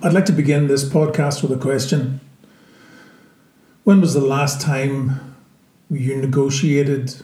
I'd 0.00 0.12
like 0.12 0.26
to 0.26 0.32
begin 0.32 0.68
this 0.68 0.84
podcast 0.84 1.42
with 1.42 1.50
a 1.50 1.60
question. 1.60 2.20
When 3.82 4.00
was 4.00 4.14
the 4.14 4.20
last 4.20 4.60
time 4.60 5.34
you 5.90 6.16
negotiated 6.16 7.16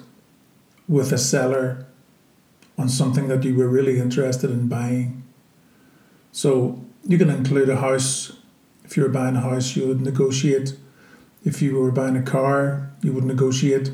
with 0.88 1.12
a 1.12 1.18
seller 1.18 1.86
on 2.76 2.88
something 2.88 3.28
that 3.28 3.44
you 3.44 3.54
were 3.54 3.68
really 3.68 4.00
interested 4.00 4.50
in 4.50 4.66
buying? 4.66 5.22
So 6.32 6.82
you 7.04 7.16
can 7.16 7.30
include 7.30 7.68
a 7.68 7.76
house. 7.76 8.32
If 8.84 8.96
you 8.96 9.04
were 9.04 9.08
buying 9.08 9.36
a 9.36 9.40
house, 9.40 9.76
you 9.76 9.86
would 9.86 10.00
negotiate. 10.00 10.76
If 11.44 11.62
you 11.62 11.78
were 11.78 11.92
buying 11.92 12.16
a 12.16 12.22
car, 12.22 12.90
you 13.02 13.12
would 13.12 13.24
negotiate. 13.24 13.92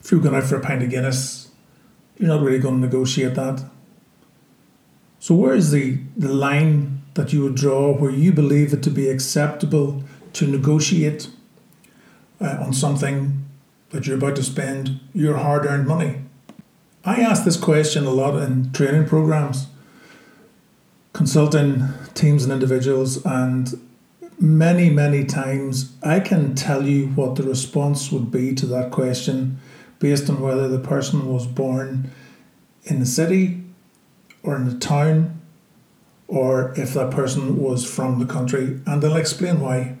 If 0.00 0.10
you 0.10 0.18
were 0.18 0.24
going 0.24 0.36
out 0.36 0.48
for 0.48 0.56
a 0.56 0.60
pint 0.60 0.82
of 0.82 0.88
Guinness, 0.88 1.50
you're 2.16 2.28
not 2.28 2.40
really 2.40 2.58
going 2.58 2.76
to 2.76 2.86
negotiate 2.86 3.34
that. 3.34 3.68
So 5.26 5.34
where 5.34 5.56
is 5.56 5.72
the, 5.72 5.98
the 6.16 6.32
line 6.32 7.02
that 7.14 7.32
you 7.32 7.42
would 7.42 7.56
draw 7.56 7.92
where 7.92 8.12
you 8.12 8.32
believe 8.32 8.72
it 8.72 8.80
to 8.84 8.90
be 8.90 9.08
acceptable 9.08 10.04
to 10.34 10.46
negotiate 10.46 11.30
uh, 12.40 12.58
on 12.60 12.72
something 12.72 13.44
that 13.90 14.06
you're 14.06 14.18
about 14.18 14.36
to 14.36 14.44
spend 14.44 15.00
your 15.12 15.38
hard 15.38 15.66
earned 15.66 15.88
money? 15.88 16.20
I 17.04 17.22
ask 17.22 17.42
this 17.42 17.56
question 17.56 18.06
a 18.06 18.10
lot 18.10 18.40
in 18.40 18.70
training 18.70 19.08
programs, 19.08 19.66
consulting 21.12 21.88
teams 22.14 22.44
and 22.44 22.52
individuals, 22.52 23.26
and 23.26 23.80
many, 24.38 24.90
many 24.90 25.24
times 25.24 25.96
I 26.04 26.20
can 26.20 26.54
tell 26.54 26.86
you 26.86 27.08
what 27.08 27.34
the 27.34 27.42
response 27.42 28.12
would 28.12 28.30
be 28.30 28.54
to 28.54 28.66
that 28.66 28.92
question 28.92 29.58
based 29.98 30.30
on 30.30 30.40
whether 30.40 30.68
the 30.68 30.78
person 30.78 31.26
was 31.26 31.48
born 31.48 32.12
in 32.84 33.00
the 33.00 33.06
city 33.06 33.65
or 34.46 34.56
in 34.56 34.64
the 34.64 34.78
town 34.78 35.36
or 36.28 36.72
if 36.76 36.94
that 36.94 37.10
person 37.10 37.62
was 37.62 37.88
from 37.88 38.18
the 38.18 38.26
country, 38.26 38.80
and 38.86 39.02
they'll 39.02 39.16
explain 39.16 39.60
why. 39.60 39.96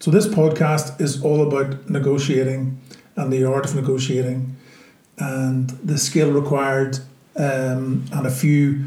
So, 0.00 0.10
this 0.10 0.26
podcast 0.26 1.00
is 1.00 1.22
all 1.22 1.46
about 1.46 1.88
negotiating 1.88 2.80
and 3.16 3.32
the 3.32 3.44
art 3.44 3.66
of 3.66 3.74
negotiating 3.74 4.56
and 5.18 5.70
the 5.70 5.98
skill 5.98 6.30
required 6.30 6.98
um, 7.36 8.04
and 8.12 8.26
a 8.26 8.30
few 8.30 8.84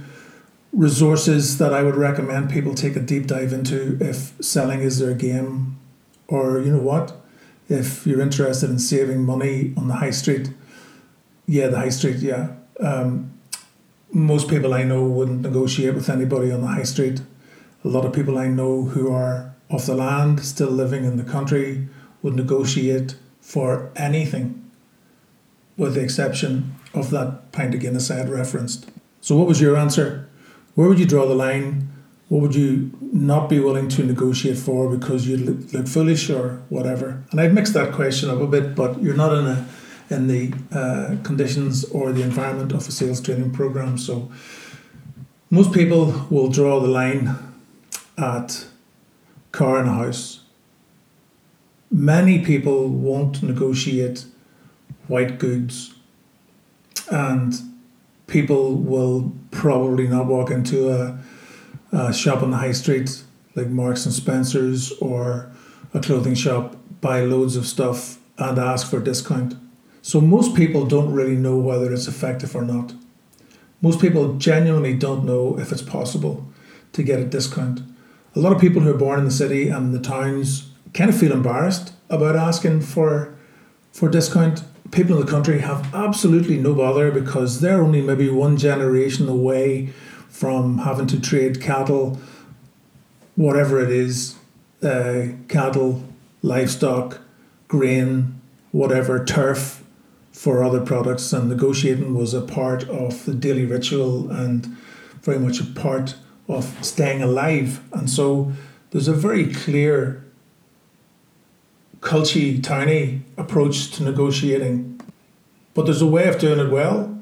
resources 0.72 1.58
that 1.58 1.74
I 1.74 1.84
would 1.84 1.96
recommend 1.96 2.50
people 2.50 2.74
take 2.74 2.96
a 2.96 3.02
deep 3.02 3.28
dive 3.28 3.52
into 3.52 3.98
if 4.00 4.34
selling 4.40 4.82
is 4.82 5.00
their 5.00 5.14
game, 5.14 5.78
or 6.28 6.60
you 6.60 6.72
know 6.72 6.82
what, 6.82 7.14
if 7.68 8.06
you're 8.08 8.22
interested 8.22 8.70
in 8.70 8.80
saving 8.80 9.26
money 9.26 9.74
on 9.78 9.88
the 9.88 9.96
high 9.96 10.12
street. 10.12 10.52
Yeah, 11.46 11.68
the 11.68 11.78
high 11.78 11.90
street, 11.90 12.18
yeah. 12.18 12.54
Um, 12.80 13.31
most 14.14 14.50
people 14.50 14.74
I 14.74 14.84
know 14.84 15.04
wouldn't 15.04 15.42
negotiate 15.42 15.96
with 15.96 16.10
anybody 16.10 16.52
on 16.52 16.62
the 16.62 16.68
high 16.68 16.84
street. 16.84 17.22
A 17.84 17.88
lot 17.88 18.06
of 18.06 18.14
people 18.14 18.38
I 18.38 18.48
know 18.48 18.84
who 18.84 19.12
are 19.12 19.54
off 19.70 19.86
the 19.86 19.96
land, 19.96 20.42
still 20.42 20.70
living 20.70 21.06
in 21.06 21.18
the 21.18 21.24
country, 21.24 21.88
would 22.22 22.36
negotiate 22.36 23.16
for 23.40 23.90
anything, 23.96 24.70
with 25.78 25.96
the 25.96 26.02
exception 26.02 26.76
of 26.94 27.10
that 27.12 27.52
pint 27.52 27.74
of 27.74 27.80
Guinness 27.80 28.12
I 28.12 28.18
had 28.18 28.30
referenced. 28.30 28.90
So, 29.22 29.38
what 29.38 29.48
was 29.48 29.62
your 29.62 29.78
answer? 29.78 30.30
Where 30.76 30.88
would 30.88 31.00
you 31.00 31.06
draw 31.06 31.26
the 31.26 31.36
line? 31.36 31.90
What 32.28 32.42
would 32.42 32.56
you 32.56 32.92
not 33.02 33.50
be 33.50 33.60
willing 33.60 33.90
to 33.90 34.04
negotiate 34.04 34.58
for 34.58 34.90
because 34.90 35.28
you 35.28 35.38
look, 35.38 35.74
look 35.74 35.88
foolish 35.88 36.30
or 36.30 36.62
whatever? 36.70 37.24
And 37.32 37.42
I've 37.42 37.54
mixed 37.54 37.74
that 37.74 37.94
question 37.94 38.30
up 38.30 38.40
a 38.40 38.48
bit, 38.48 38.76
but 38.76 39.02
you're 39.02 39.16
not 39.16 39.34
in 39.34 39.48
a 39.48 39.68
in 40.12 40.28
the 40.28 40.54
uh, 40.72 41.16
conditions 41.24 41.86
or 41.86 42.12
the 42.12 42.22
environment 42.22 42.72
of 42.72 42.88
a 42.88 42.92
sales 42.92 43.22
training 43.22 43.52
program. 43.52 43.98
So 43.98 44.32
most 45.50 45.74
people 45.74 46.28
will 46.30 46.50
draw 46.50 46.80
the 46.80 46.88
line 46.88 47.36
at 48.18 48.66
car 49.52 49.80
and 49.80 49.90
house. 49.90 50.42
Many 51.90 52.44
people 52.46 52.88
won't 52.88 53.44
negotiate 53.44 54.26
white 55.08 55.40
goods, 55.40 55.94
and 57.10 57.54
people 58.28 58.76
will 58.76 59.34
probably 59.52 60.08
not 60.08 60.26
walk 60.28 60.52
into 60.52 60.90
a, 60.90 61.20
a 61.92 62.14
shop 62.14 62.42
on 62.42 62.52
the 62.52 62.58
high 62.58 62.72
street 62.72 63.24
like 63.56 63.68
Marks 63.68 64.06
and 64.06 64.14
Spencers 64.14 64.94
or 65.02 65.52
a 65.94 66.00
clothing 66.00 66.36
shop, 66.36 66.78
buy 67.02 67.22
loads 67.22 67.56
of 67.58 67.66
stuff 67.66 68.20
and 68.38 68.58
ask 68.58 68.90
for 68.90 68.98
a 69.00 69.04
discount. 69.04 69.56
So 70.02 70.20
most 70.20 70.56
people 70.56 70.86
don't 70.86 71.14
really 71.14 71.36
know 71.36 71.58
whether 71.58 71.94
it's 71.94 72.08
effective 72.08 72.56
or 72.56 72.64
not. 72.64 72.94
Most 73.82 74.00
people 74.00 74.36
genuinely 74.36 74.96
don't 74.96 75.26
know 75.26 75.60
if 75.60 75.72
it's 75.72 75.82
possible 75.82 76.48
to 76.94 77.04
get 77.04 77.20
a 77.20 77.26
discount. 77.26 77.82
A 78.36 78.40
lot 78.40 78.54
of 78.54 78.62
people 78.62 78.82
who 78.82 78.94
are 78.94 78.98
born 78.98 79.20
in 79.20 79.26
the 79.26 79.32
city 79.32 79.70
and 79.70 79.94
the 79.94 80.00
towns 80.00 80.72
kind 80.94 81.10
of 81.10 81.18
feel 81.18 81.32
embarrassed 81.32 81.94
about 82.10 82.36
asking 82.36 82.82
for 82.82 83.36
for 83.92 84.10
discount. 84.10 84.64
People 84.92 85.18
in 85.18 85.26
the 85.26 85.32
country 85.32 85.60
have 85.60 85.94
absolutely 85.94 86.58
no 86.58 86.74
bother 86.74 87.12
because 87.12 87.60
they're 87.60 87.82
only 87.82 88.02
maybe 88.02 88.30
one 88.30 88.58
generation 88.58 89.28
away 89.28 89.88
from 90.30 90.80
having 90.80 91.08
to 91.08 91.20
trade 91.20 91.62
cattle, 91.62 92.20
whatever 93.36 93.82
it 93.82 93.90
is, 93.90 94.36
uh, 94.82 95.28
cattle, 95.48 96.04
livestock, 96.42 97.20
grain, 97.68 98.40
whatever, 98.72 99.24
turf, 99.24 99.81
for 100.42 100.64
other 100.64 100.82
products, 100.82 101.32
and 101.34 101.50
negotiating 101.50 102.16
was 102.16 102.34
a 102.34 102.42
part 102.42 102.90
of 102.90 103.26
the 103.26 103.34
daily 103.36 103.64
ritual 103.64 104.32
and 104.32 104.66
very 105.22 105.38
much 105.38 105.60
a 105.60 105.64
part 105.64 106.16
of 106.48 106.84
staying 106.84 107.22
alive. 107.22 107.80
And 107.94 108.10
so 108.10 108.52
there's 108.90 109.08
a 109.08 109.14
very 109.14 109.54
clear, 109.54 110.26
culty, 112.00 112.60
tiny 112.64 113.22
approach 113.38 113.92
to 113.92 114.04
negotiating, 114.04 115.00
but 115.76 115.84
there's 115.84 116.02
a 116.02 116.08
way 116.08 116.28
of 116.28 116.40
doing 116.40 116.58
it 116.58 116.72
well. 116.72 117.22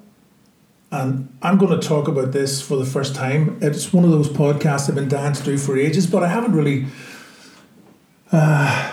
And 0.89 1.37
I'm 1.41 1.57
going 1.57 1.77
to 1.77 1.85
talk 1.85 2.07
about 2.07 2.31
this 2.31 2.61
for 2.61 2.77
the 2.77 2.85
first 2.85 3.15
time. 3.15 3.59
It's 3.61 3.91
one 3.91 4.05
of 4.05 4.11
those 4.11 4.29
podcasts 4.29 4.87
I've 4.87 4.95
been 4.95 5.09
dying 5.09 5.33
to 5.33 5.43
do 5.43 5.57
for 5.57 5.77
ages, 5.77 6.07
but 6.07 6.23
I 6.23 6.29
haven't 6.29 6.53
really. 6.53 6.85
Uh, 8.31 8.88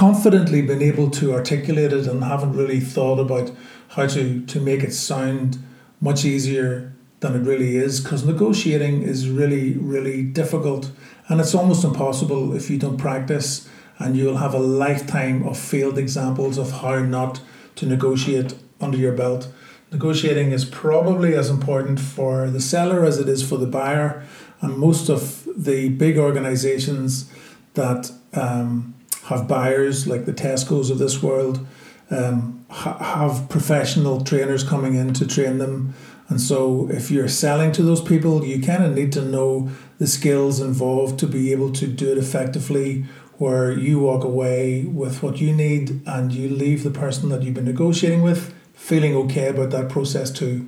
confidently 0.00 0.62
been 0.62 0.80
able 0.80 1.10
to 1.10 1.34
articulate 1.34 1.92
it 1.92 2.06
and 2.06 2.24
haven't 2.24 2.54
really 2.54 2.80
thought 2.80 3.18
about 3.18 3.50
how 3.88 4.06
to, 4.06 4.40
to 4.46 4.58
make 4.58 4.82
it 4.82 4.94
sound 4.94 5.58
much 6.00 6.24
easier 6.24 6.90
than 7.20 7.36
it 7.36 7.46
really 7.46 7.76
is 7.76 8.00
because 8.00 8.24
negotiating 8.24 9.02
is 9.02 9.28
really, 9.28 9.74
really 9.74 10.22
difficult 10.22 10.90
and 11.28 11.38
it's 11.38 11.54
almost 11.54 11.84
impossible 11.84 12.56
if 12.56 12.70
you 12.70 12.78
don't 12.78 12.96
practice 12.96 13.68
and 13.98 14.16
you'll 14.16 14.38
have 14.38 14.54
a 14.54 14.58
lifetime 14.58 15.46
of 15.46 15.58
failed 15.58 15.98
examples 15.98 16.56
of 16.56 16.80
how 16.80 17.00
not 17.00 17.42
to 17.76 17.84
negotiate 17.84 18.54
under 18.80 18.96
your 18.96 19.12
belt. 19.12 19.52
Negotiating 19.92 20.50
is 20.50 20.64
probably 20.64 21.34
as 21.34 21.50
important 21.50 22.00
for 22.00 22.48
the 22.48 22.62
seller 22.62 23.04
as 23.04 23.18
it 23.18 23.28
is 23.28 23.46
for 23.46 23.58
the 23.58 23.66
buyer, 23.66 24.26
and 24.62 24.78
most 24.78 25.10
of 25.10 25.46
the 25.54 25.90
big 25.90 26.16
organizations 26.16 27.30
that 27.74 28.10
um, 28.32 28.94
have 29.30 29.48
buyers 29.48 30.06
like 30.06 30.26
the 30.26 30.32
Tesco's 30.32 30.90
of 30.90 30.98
this 30.98 31.22
world, 31.22 31.66
um, 32.10 32.64
ha- 32.68 32.98
have 32.98 33.48
professional 33.48 34.22
trainers 34.22 34.64
coming 34.64 34.94
in 34.94 35.14
to 35.14 35.26
train 35.26 35.58
them. 35.58 35.94
And 36.28 36.40
so, 36.40 36.88
if 36.90 37.10
you're 37.10 37.28
selling 37.28 37.72
to 37.72 37.82
those 37.82 38.00
people, 38.00 38.44
you 38.44 38.62
kind 38.62 38.84
of 38.84 38.94
need 38.94 39.12
to 39.12 39.22
know 39.22 39.70
the 39.98 40.06
skills 40.06 40.60
involved 40.60 41.18
to 41.20 41.26
be 41.26 41.52
able 41.52 41.72
to 41.72 41.86
do 41.86 42.12
it 42.12 42.18
effectively, 42.18 43.04
where 43.38 43.72
you 43.72 44.00
walk 44.00 44.22
away 44.22 44.84
with 44.84 45.22
what 45.22 45.40
you 45.40 45.52
need 45.52 46.02
and 46.06 46.32
you 46.32 46.48
leave 46.48 46.84
the 46.84 46.90
person 46.90 47.30
that 47.30 47.42
you've 47.42 47.54
been 47.54 47.64
negotiating 47.64 48.22
with 48.22 48.54
feeling 48.74 49.14
okay 49.14 49.48
about 49.48 49.70
that 49.70 49.88
process 49.88 50.30
too. 50.30 50.66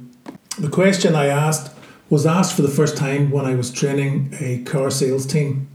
The 0.59 0.69
question 0.69 1.15
I 1.15 1.27
asked 1.27 1.75
was 2.11 2.27
asked 2.27 2.55
for 2.55 2.63
the 2.63 2.69
first 2.69 2.97
time 2.97 3.31
when 3.31 3.47
I 3.47 3.55
was 3.55 3.71
training 3.71 4.35
a 4.39 4.63
car 4.65 4.91
sales 4.91 5.27
team. 5.27 5.69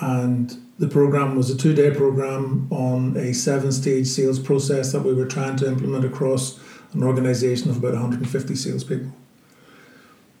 And 0.00 0.56
the 0.78 0.88
program 0.88 1.36
was 1.36 1.50
a 1.50 1.56
two 1.56 1.74
day 1.74 1.90
program 1.90 2.68
on 2.70 3.16
a 3.16 3.34
seven 3.34 3.72
stage 3.72 4.06
sales 4.06 4.38
process 4.38 4.92
that 4.92 5.02
we 5.02 5.12
were 5.12 5.26
trying 5.26 5.56
to 5.56 5.66
implement 5.66 6.04
across 6.04 6.58
an 6.92 7.02
organization 7.02 7.68
of 7.70 7.78
about 7.78 7.92
150 7.92 8.54
salespeople. 8.54 9.12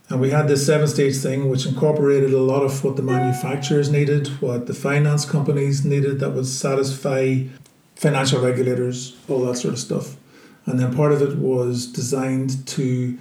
And 0.08 0.20
we 0.20 0.30
had 0.30 0.48
this 0.48 0.64
seven 0.64 0.88
stage 0.88 1.16
thing 1.16 1.50
which 1.50 1.66
incorporated 1.66 2.32
a 2.32 2.40
lot 2.40 2.62
of 2.62 2.82
what 2.82 2.96
the 2.96 3.02
manufacturers 3.02 3.90
needed, 3.90 4.28
what 4.40 4.66
the 4.66 4.74
finance 4.74 5.26
companies 5.26 5.84
needed 5.84 6.20
that 6.20 6.30
would 6.30 6.46
satisfy 6.46 7.42
financial 7.94 8.40
regulators, 8.40 9.16
all 9.28 9.44
that 9.44 9.56
sort 9.56 9.74
of 9.74 9.80
stuff. 9.80 10.16
And 10.64 10.78
then 10.78 10.94
part 10.94 11.12
of 11.12 11.20
it 11.20 11.36
was 11.36 11.86
designed 11.86 12.66
to 12.68 13.18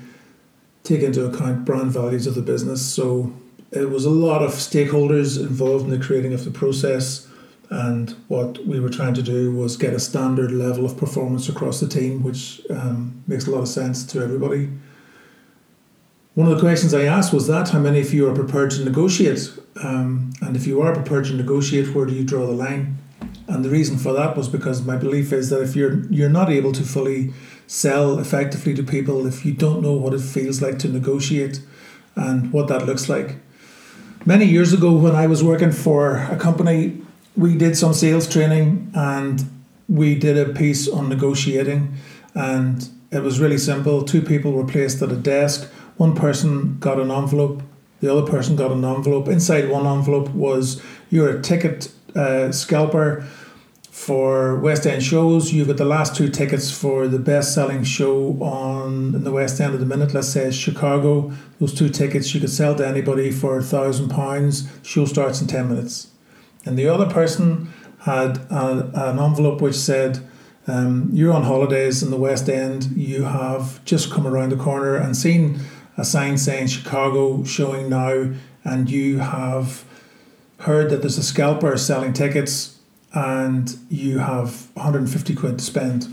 take 0.83 1.01
into 1.01 1.25
account 1.25 1.65
brand 1.65 1.91
values 1.91 2.27
of 2.27 2.35
the 2.35 2.41
business. 2.41 2.81
So 2.81 3.33
it 3.71 3.89
was 3.89 4.05
a 4.05 4.09
lot 4.09 4.41
of 4.41 4.51
stakeholders 4.51 5.39
involved 5.39 5.85
in 5.85 5.91
the 5.91 6.03
creating 6.03 6.33
of 6.33 6.45
the 6.45 6.51
process. 6.51 7.27
And 7.69 8.11
what 8.29 8.65
we 8.65 8.79
were 8.79 8.89
trying 8.89 9.13
to 9.15 9.21
do 9.21 9.51
was 9.51 9.75
get 9.75 9.93
a 9.93 9.99
standard 9.99 10.51
level 10.51 10.85
of 10.85 10.95
performance 10.95 11.49
across 11.49 11.81
the 11.81 11.87
team, 11.87 12.23
which 12.23 12.61
um, 12.69 13.23
makes 13.27 13.45
a 13.45 13.51
lot 13.51 13.61
of 13.61 13.67
sense 13.67 14.05
to 14.07 14.21
everybody. 14.21 14.69
one 16.35 16.47
of 16.47 16.55
the 16.55 16.61
questions 16.61 16.93
I 16.93 17.03
asked 17.03 17.33
was 17.33 17.47
that 17.47 17.69
how 17.69 17.79
many 17.79 17.99
of 17.99 18.13
you 18.13 18.29
are 18.29 18.35
prepared 18.35 18.71
to 18.71 18.85
negotiate? 18.85 19.51
Um, 19.83 20.31
and 20.41 20.55
if 20.55 20.65
you 20.65 20.81
are 20.81 20.93
prepared 20.93 21.25
to 21.25 21.33
negotiate, 21.33 21.93
where 21.93 22.05
do 22.05 22.13
you 22.13 22.23
draw 22.23 22.45
the 22.45 22.53
line? 22.53 22.97
And 23.47 23.65
the 23.65 23.69
reason 23.69 23.97
for 23.97 24.13
that 24.13 24.37
was 24.37 24.47
because 24.47 24.85
my 24.85 24.95
belief 24.95 25.33
is 25.33 25.49
that 25.49 25.61
if 25.61 25.75
you're 25.75 26.05
you're 26.09 26.29
not 26.29 26.49
able 26.49 26.71
to 26.73 26.83
fully 26.83 27.33
sell 27.65 28.19
effectively 28.19 28.73
to 28.75 28.83
people, 28.83 29.25
if 29.25 29.45
you 29.45 29.53
don't 29.53 29.81
know 29.81 29.93
what 29.93 30.13
it 30.13 30.21
feels 30.21 30.61
like 30.61 30.79
to 30.79 30.87
negotiate 30.87 31.61
and 32.15 32.51
what 32.51 32.67
that 32.67 32.85
looks 32.85 33.09
like. 33.09 33.37
Many 34.27 34.43
years 34.43 34.73
ago, 34.73 34.91
when 34.91 35.15
I 35.15 35.25
was 35.25 35.41
working 35.41 35.71
for 35.71 36.17
a 36.17 36.35
company, 36.35 37.01
we 37.37 37.55
did 37.55 37.77
some 37.77 37.93
sales 37.93 38.27
training 38.27 38.91
and 38.93 39.49
we 39.87 40.15
did 40.15 40.37
a 40.37 40.51
piece 40.51 40.85
on 40.89 41.07
negotiating, 41.07 41.95
and 42.35 42.89
it 43.09 43.23
was 43.23 43.39
really 43.39 43.57
simple. 43.57 44.03
Two 44.03 44.21
people 44.21 44.51
were 44.51 44.65
placed 44.65 45.01
at 45.01 45.13
a 45.13 45.15
desk. 45.15 45.71
One 45.95 46.13
person 46.13 46.77
got 46.77 46.99
an 46.99 47.09
envelope, 47.09 47.63
the 48.01 48.11
other 48.11 48.29
person 48.29 48.57
got 48.57 48.73
an 48.73 48.83
envelope. 48.83 49.29
Inside 49.29 49.69
one 49.69 49.87
envelope 49.87 50.27
was 50.31 50.81
you're 51.09 51.29
a 51.29 51.41
ticket 51.41 51.89
uh, 52.13 52.51
scalper 52.51 53.25
for 53.97 54.55
West 54.59 54.85
End 54.85 55.03
shows. 55.03 55.51
You've 55.51 55.67
got 55.67 55.77
the 55.77 55.83
last 55.83 56.15
two 56.15 56.29
tickets 56.29 56.69
for 56.69 57.07
the 57.07 57.17
best 57.17 57.53
selling 57.55 57.83
show 57.83 58.37
on 58.41 59.15
in 59.15 59.23
the 59.23 59.31
West 59.31 59.59
End 59.59 59.73
of 59.73 59.79
the 59.79 59.87
minute, 59.87 60.13
let's 60.13 60.29
say 60.29 60.51
Chicago. 60.51 61.33
Those 61.59 61.73
two 61.73 61.89
tickets 61.89 62.33
you 62.33 62.39
could 62.39 62.51
sell 62.51 62.75
to 62.75 62.87
anybody 62.87 63.31
for 63.31 63.57
a 63.57 63.63
thousand 63.63 64.09
pounds. 64.09 64.69
Show 64.83 65.05
starts 65.05 65.41
in 65.41 65.47
ten 65.47 65.67
minutes. 65.67 66.11
And 66.63 66.77
the 66.77 66.87
other 66.87 67.07
person 67.07 67.73
had 68.01 68.37
a, 68.51 68.91
an 68.93 69.19
envelope 69.19 69.61
which 69.61 69.75
said, 69.75 70.19
um, 70.67 71.09
You're 71.11 71.33
on 71.33 71.43
holidays 71.43 72.03
in 72.03 72.11
the 72.11 72.17
West 72.17 72.47
End. 72.47 72.95
You 72.95 73.23
have 73.23 73.83
just 73.83 74.11
come 74.11 74.27
around 74.27 74.51
the 74.51 74.57
corner 74.57 74.95
and 74.95 75.17
seen 75.17 75.59
a 75.97 76.05
sign 76.05 76.37
saying 76.37 76.67
Chicago 76.67 77.43
showing 77.43 77.89
now, 77.89 78.31
and 78.63 78.91
you 78.91 79.17
have 79.17 79.83
heard 80.59 80.91
that 80.91 81.01
there's 81.01 81.17
a 81.17 81.23
scalper 81.23 81.75
selling 81.77 82.13
tickets 82.13 82.76
and 83.13 83.77
you 83.89 84.19
have 84.19 84.67
150 84.75 85.35
quid 85.35 85.59
to 85.59 85.63
spend. 85.63 86.07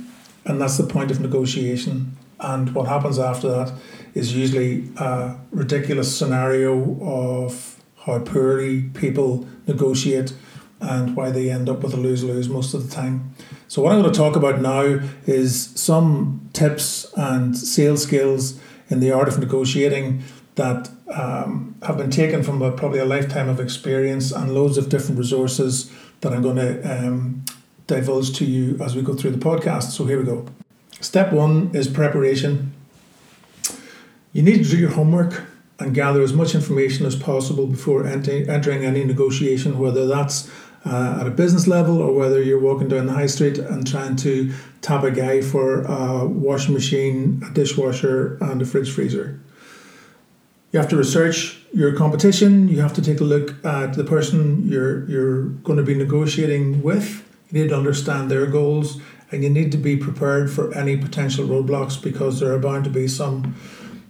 And 0.44 0.61
that's 0.61 0.76
the 0.76 0.87
point 0.87 1.11
of 1.11 1.20
negotiation. 1.20 2.17
And 2.41 2.75
what 2.75 2.88
happens 2.88 3.19
after 3.19 3.49
that 3.49 3.73
is 4.14 4.35
usually 4.35 4.91
a 4.96 5.37
ridiculous 5.50 6.17
scenario 6.17 6.99
of 7.00 7.82
how 8.05 8.19
poorly 8.20 8.82
people 8.94 9.46
negotiate 9.67 10.35
and 10.81 11.17
why 11.17 11.31
they 11.31 11.50
end 11.50 11.69
up 11.69 11.82
with 11.82 11.94
a 11.94 11.96
lose 11.96 12.23
lose 12.23 12.49
most 12.49 12.75
of 12.75 12.88
the 12.88 12.94
time. 12.94 13.35
So, 13.69 13.82
what 13.82 13.93
I'm 13.93 14.02
going 14.02 14.12
to 14.12 14.19
talk 14.19 14.37
about 14.37 14.61
now 14.61 15.00
is 15.26 15.70
some 15.75 16.50
tips 16.52 17.12
and 17.17 17.56
sales 17.56 18.02
skills 18.02 18.61
in 18.91 19.00
the 19.00 19.11
art 19.11 19.29
of 19.29 19.38
negotiating 19.38 20.23
that 20.56 20.91
um, 21.08 21.75
have 21.82 21.96
been 21.96 22.11
taken 22.11 22.43
from 22.43 22.61
a, 22.62 22.70
probably 22.70 22.99
a 22.99 23.05
lifetime 23.05 23.49
of 23.49 23.58
experience 23.58 24.31
and 24.31 24.55
loads 24.55 24.79
of 24.79 24.88
different 24.88 25.19
resources 25.19 25.91
that 26.20 26.32
I'm 26.32 26.43
going 26.43 26.56
to 26.56 27.06
um, 27.06 27.44
divulge 27.87 28.37
to 28.38 28.44
you 28.44 28.78
as 28.82 28.96
we 28.96 29.02
go 29.02 29.14
through 29.14 29.32
the 29.32 29.38
podcast. 29.44 29.90
So, 29.90 30.05
here 30.06 30.19
we 30.19 30.25
go. 30.25 30.46
Step 31.00 31.32
one 31.32 31.70
is 31.75 31.88
preparation. 31.88 32.72
You 34.32 34.43
need 34.43 34.64
to 34.64 34.70
do 34.70 34.78
your 34.78 34.90
homework 34.90 35.44
and 35.78 35.94
gather 35.94 36.22
as 36.22 36.32
much 36.32 36.55
information 36.55 37.05
as 37.05 37.16
possible 37.16 37.66
before 37.66 38.06
entering 38.06 38.84
any 38.84 39.05
negotiation, 39.05 39.78
whether 39.78 40.06
that's 40.06 40.50
uh, 40.87 41.19
at 41.20 41.26
a 41.26 41.31
business 41.31 41.66
level 41.66 42.00
or 42.00 42.12
whether 42.12 42.43
you're 42.43 42.60
walking 42.60 42.88
down 42.88 43.06
the 43.06 43.12
high 43.12 43.26
street 43.26 43.58
and 43.58 43.87
trying 43.87 44.17
to 44.17 44.52
tap 44.82 45.02
a 45.02 45.10
guy 45.10 45.40
for 45.40 45.82
a 45.82 46.26
washing 46.26 46.75
machine, 46.75 47.43
a 47.49 47.52
dishwasher, 47.55 48.37
and 48.40 48.60
a 48.60 48.64
fridge 48.64 48.90
freezer. 48.90 49.40
You 50.75 50.81
have 50.81 50.88
to 50.88 50.97
research 50.97 51.56
your 51.73 51.93
competition. 51.93 52.67
You 52.67 52.81
have 52.81 52.93
to 52.94 53.00
take 53.00 53.21
a 53.21 53.25
look 53.25 53.65
at 53.65 53.93
the 53.93 54.03
person 54.03 54.67
you're 54.67 55.09
you're 55.09 55.43
going 55.62 55.76
to 55.76 55.85
be 55.85 55.94
negotiating 55.94 56.82
with. 56.82 57.23
You 57.49 57.62
need 57.62 57.69
to 57.69 57.76
understand 57.76 58.29
their 58.29 58.47
goals, 58.47 59.00
and 59.31 59.44
you 59.44 59.50
need 59.50 59.71
to 59.71 59.79
be 59.79 59.97
prepared 59.97 60.50
for 60.50 60.75
any 60.75 60.97
potential 60.97 61.47
roadblocks 61.47 62.03
because 62.03 62.41
there 62.41 62.53
are 62.53 62.59
bound 62.59 62.82
to 62.87 62.91
be 62.91 63.06
some. 63.06 63.55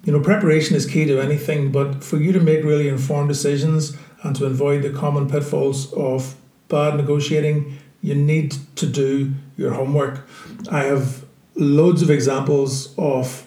You 0.05 0.15
know, 0.15 0.21
preparation 0.21 0.75
is 0.75 0.87
key 0.87 1.05
to 1.05 1.21
anything, 1.21 1.71
but 1.71 2.03
for 2.03 2.17
you 2.17 2.33
to 2.33 2.41
make 2.41 2.65
really 2.65 2.89
informed 2.89 3.29
decisions 3.29 3.95
and 4.23 4.35
to 4.37 4.47
avoid 4.47 4.81
the 4.81 4.91
common 4.91 5.29
pitfalls 5.29 5.93
of 5.93 6.35
bad 6.69 6.97
negotiating, 6.97 7.77
you 8.01 8.15
need 8.15 8.57
to 8.77 8.87
do 8.87 9.35
your 9.59 9.75
homework. 9.75 10.27
I 10.71 10.85
have 10.85 11.27
loads 11.57 12.01
of 12.01 12.09
examples 12.09 12.95
of 12.97 13.47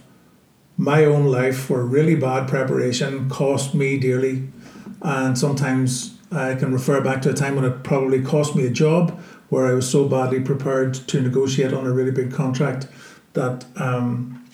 my 0.78 1.06
own 1.06 1.26
life 1.26 1.70
where 1.70 1.82
really 1.82 2.16
bad 2.16 2.48
preparation 2.48 3.30
cost 3.30 3.74
me 3.74 3.98
dearly, 3.98 4.48
and 5.02 5.38
sometimes 5.38 6.18
I 6.32 6.56
can 6.56 6.72
refer 6.72 7.02
back 7.02 7.22
to 7.24 7.32
a 7.32 7.34
time 7.34 7.56
when 7.56 7.66
it 7.66 7.84
probably 7.84 8.22
cost 8.22 8.56
me 8.56 8.66
a 8.66 8.70
job 8.70 9.20
where 9.50 9.66
I 9.66 9.74
was 9.74 9.90
so 9.90 10.08
badly 10.08 10.42
prepared 10.42 10.94
to 10.94 11.22
negotiate 11.22 11.74
on 11.74 11.88
a 11.88 11.92
really 11.92 12.12
big 12.12 12.32
contract 12.32 12.88
that 13.34 13.66
um, 13.78 14.46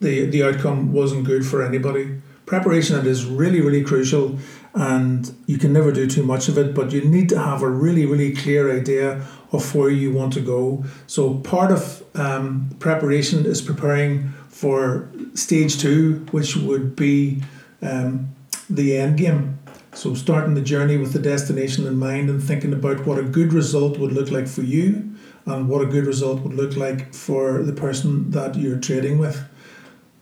the 0.00 0.26
the 0.26 0.42
outcome 0.44 0.92
wasn't 0.92 1.24
good 1.24 1.44
for 1.44 1.62
anybody. 1.62 2.20
Preparation 2.46 3.04
is 3.06 3.26
really 3.26 3.60
really 3.60 3.82
crucial, 3.82 4.38
and 4.74 5.34
you 5.46 5.58
can 5.58 5.72
never 5.72 5.92
do 5.92 6.06
too 6.06 6.22
much 6.22 6.48
of 6.48 6.56
it, 6.56 6.74
but 6.74 6.92
you 6.92 7.02
need 7.02 7.28
to 7.28 7.38
have 7.38 7.62
a 7.62 7.68
really, 7.68 8.06
really 8.06 8.34
clear 8.34 8.74
idea 8.74 9.22
of 9.52 9.74
where 9.74 9.90
you 9.90 10.12
want 10.12 10.32
to 10.32 10.40
go. 10.40 10.84
So, 11.06 11.34
part 11.34 11.70
of 11.70 12.02
um, 12.14 12.70
preparation 12.78 13.44
is 13.44 13.60
preparing 13.60 14.32
for 14.62 15.08
stage 15.34 15.80
two, 15.80 16.24
which 16.30 16.54
would 16.54 16.94
be 16.94 17.42
um, 17.82 18.32
the 18.70 18.96
end 18.96 19.18
game. 19.18 19.58
So, 19.92 20.14
starting 20.14 20.54
the 20.54 20.62
journey 20.62 20.96
with 20.96 21.12
the 21.12 21.18
destination 21.18 21.84
in 21.84 21.98
mind 21.98 22.30
and 22.30 22.40
thinking 22.40 22.72
about 22.72 23.04
what 23.04 23.18
a 23.18 23.24
good 23.24 23.52
result 23.52 23.98
would 23.98 24.12
look 24.12 24.30
like 24.30 24.46
for 24.46 24.62
you 24.62 25.16
and 25.46 25.68
what 25.68 25.82
a 25.82 25.86
good 25.86 26.06
result 26.06 26.42
would 26.42 26.54
look 26.54 26.76
like 26.76 27.12
for 27.12 27.64
the 27.64 27.72
person 27.72 28.30
that 28.30 28.54
you're 28.54 28.78
trading 28.78 29.18
with. 29.18 29.42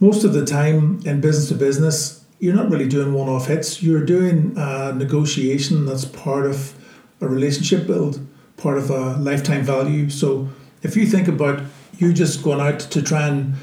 Most 0.00 0.24
of 0.24 0.32
the 0.32 0.46
time 0.46 1.00
in 1.04 1.20
business 1.20 1.48
to 1.48 1.54
business, 1.54 2.24
you're 2.38 2.54
not 2.54 2.70
really 2.70 2.88
doing 2.88 3.12
one 3.12 3.28
off 3.28 3.46
hits. 3.46 3.82
You're 3.82 4.06
doing 4.06 4.54
a 4.56 4.94
negotiation 4.94 5.84
that's 5.84 6.06
part 6.06 6.46
of 6.46 6.74
a 7.20 7.28
relationship 7.28 7.86
build, 7.86 8.26
part 8.56 8.78
of 8.78 8.88
a 8.88 9.18
lifetime 9.18 9.64
value. 9.64 10.08
So 10.08 10.48
if 10.82 10.96
you 10.96 11.04
think 11.04 11.28
about 11.28 11.62
you 11.98 12.14
just 12.14 12.42
going 12.42 12.60
out 12.60 12.80
to 12.80 13.02
try 13.02 13.28
and 13.28 13.54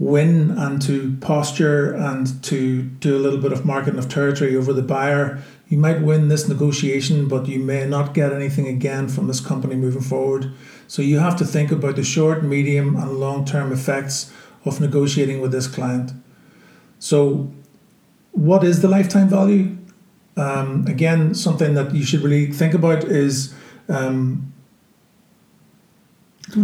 win 0.00 0.50
and 0.52 0.80
to 0.80 1.14
posture 1.20 1.92
and 1.92 2.42
to 2.42 2.82
do 2.82 3.14
a 3.14 3.20
little 3.20 3.38
bit 3.38 3.52
of 3.52 3.66
marketing 3.66 3.98
of 3.98 4.08
territory 4.08 4.56
over 4.56 4.72
the 4.72 4.82
buyer, 4.82 5.42
you 5.68 5.76
might 5.76 6.00
win 6.00 6.28
this 6.28 6.48
negotiation, 6.48 7.28
but 7.28 7.46
you 7.46 7.60
may 7.60 7.86
not 7.86 8.14
get 8.14 8.32
anything 8.32 8.66
again 8.66 9.08
from 9.08 9.26
this 9.26 9.40
company 9.40 9.76
moving 9.76 10.00
forward. 10.00 10.52
So 10.88 11.02
you 11.02 11.18
have 11.18 11.36
to 11.36 11.44
think 11.44 11.70
about 11.70 11.96
the 11.96 12.02
short, 12.02 12.42
medium, 12.42 12.96
and 12.96 13.20
long 13.20 13.44
term 13.44 13.72
effects 13.72 14.32
of 14.64 14.80
negotiating 14.80 15.42
with 15.42 15.52
this 15.52 15.66
client. 15.66 16.12
So 16.98 17.52
what 18.32 18.64
is 18.64 18.80
the 18.80 18.88
lifetime 18.88 19.28
value? 19.28 19.76
Um, 20.34 20.86
again, 20.86 21.34
something 21.34 21.74
that 21.74 21.94
you 21.94 22.04
should 22.06 22.22
really 22.22 22.50
think 22.50 22.72
about 22.72 23.04
is 23.04 23.54
um, 23.90 24.50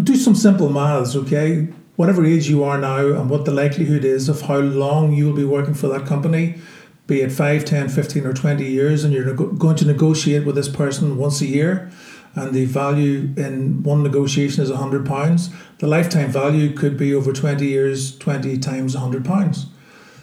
do 0.02 0.16
some 0.16 0.34
simple 0.34 0.70
maths, 0.70 1.14
okay? 1.14 1.68
Whatever 1.96 2.26
age 2.26 2.48
you 2.48 2.62
are 2.62 2.78
now 2.78 2.98
and 2.98 3.30
what 3.30 3.46
the 3.46 3.52
likelihood 3.52 4.04
is 4.04 4.28
of 4.28 4.42
how 4.42 4.58
long 4.58 5.14
you 5.14 5.26
will 5.26 5.36
be 5.36 5.44
working 5.44 5.74
for 5.74 5.88
that 5.88 6.06
company, 6.06 6.58
be 7.06 7.22
it 7.22 7.32
5, 7.32 7.64
10, 7.64 7.88
15, 7.88 8.26
or 8.26 8.34
20 8.34 8.64
years, 8.64 9.02
and 9.02 9.14
you're 9.14 9.32
going 9.32 9.76
to 9.76 9.86
negotiate 9.86 10.44
with 10.44 10.56
this 10.56 10.68
person 10.68 11.16
once 11.16 11.40
a 11.40 11.46
year, 11.46 11.90
and 12.34 12.52
the 12.52 12.66
value 12.66 13.32
in 13.38 13.82
one 13.82 14.02
negotiation 14.02 14.62
is 14.62 14.70
£100, 14.70 15.54
the 15.78 15.86
lifetime 15.86 16.30
value 16.30 16.74
could 16.74 16.98
be 16.98 17.14
over 17.14 17.32
20 17.32 17.66
years, 17.66 18.18
20 18.18 18.58
times 18.58 18.94
£100. 18.94 19.66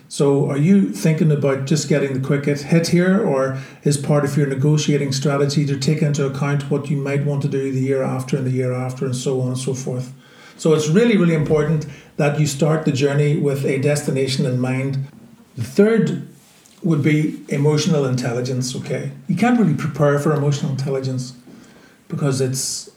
So, 0.10 0.48
are 0.48 0.58
you 0.58 0.92
thinking 0.92 1.32
about 1.32 1.66
just 1.66 1.90
getting 1.90 2.14
the 2.14 2.20
quick 2.20 2.46
hit 2.46 2.90
here, 2.90 3.20
or 3.20 3.58
is 3.84 3.98
part 3.98 4.26
of 4.26 4.38
your 4.38 4.46
negotiating 4.46 5.12
strategy 5.12 5.66
to 5.66 5.80
take 5.80 6.04
into 6.04 6.28
account 6.28 6.70
what 6.70 6.92
you 6.92 6.98
might 6.98 7.26
want 7.26 7.42
to 7.42 7.48
do 7.48 7.72
the 7.72 7.80
year 7.80 8.04
after 8.04 8.38
and 8.38 8.46
the 8.46 8.52
year 8.52 8.74
after, 8.74 9.06
and 9.06 9.16
so 9.16 9.42
on 9.42 9.48
and 9.48 9.58
so 9.58 9.74
forth? 9.74 10.14
So, 10.58 10.74
it's 10.74 10.88
really, 10.88 11.18
really 11.18 11.36
important 11.36 11.88
that 12.18 12.40
you 12.40 12.48
start 12.48 12.86
the 12.86 12.92
journey 12.92 13.38
with 13.38 13.66
a 13.66 13.80
destination 13.80 14.46
in 14.46 14.60
mind. 14.60 15.08
The 15.56 15.64
third 15.64 16.28
would 16.84 17.02
be 17.02 17.44
emotional 17.50 18.06
intelligence. 18.06 18.76
Okay, 18.76 19.12
you 19.28 19.36
can't 19.36 19.60
really 19.60 19.76
prepare 19.76 20.20
for 20.20 20.34
emotional 20.34 20.72
intelligence 20.72 21.34
because 22.08 22.42
it's 22.42 22.92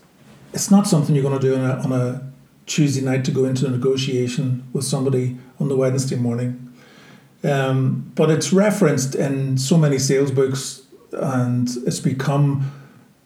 it's 0.53 0.71
not 0.71 0.87
something 0.87 1.15
you're 1.15 1.25
going 1.25 1.39
to 1.39 1.47
do 1.49 1.55
on 1.55 1.65
a, 1.71 1.75
on 1.83 1.93
a 1.93 2.33
Tuesday 2.67 3.03
night 3.03 3.25
to 3.27 3.31
go 3.31 3.45
into 3.45 3.67
a 3.67 3.71
negotiation 3.71 4.67
with 4.73 4.85
somebody 4.85 5.37
on 5.61 5.69
the 5.69 5.77
Wednesday 5.77 6.17
morning 6.17 6.67
um, 7.47 8.11
but 8.15 8.31
it's 8.31 8.53
referenced 8.53 9.15
in 9.15 9.59
so 9.59 9.77
many 9.77 9.99
sales 9.99 10.31
books, 10.31 10.83
and 11.13 11.69
it's 11.87 12.01
become 12.01 12.73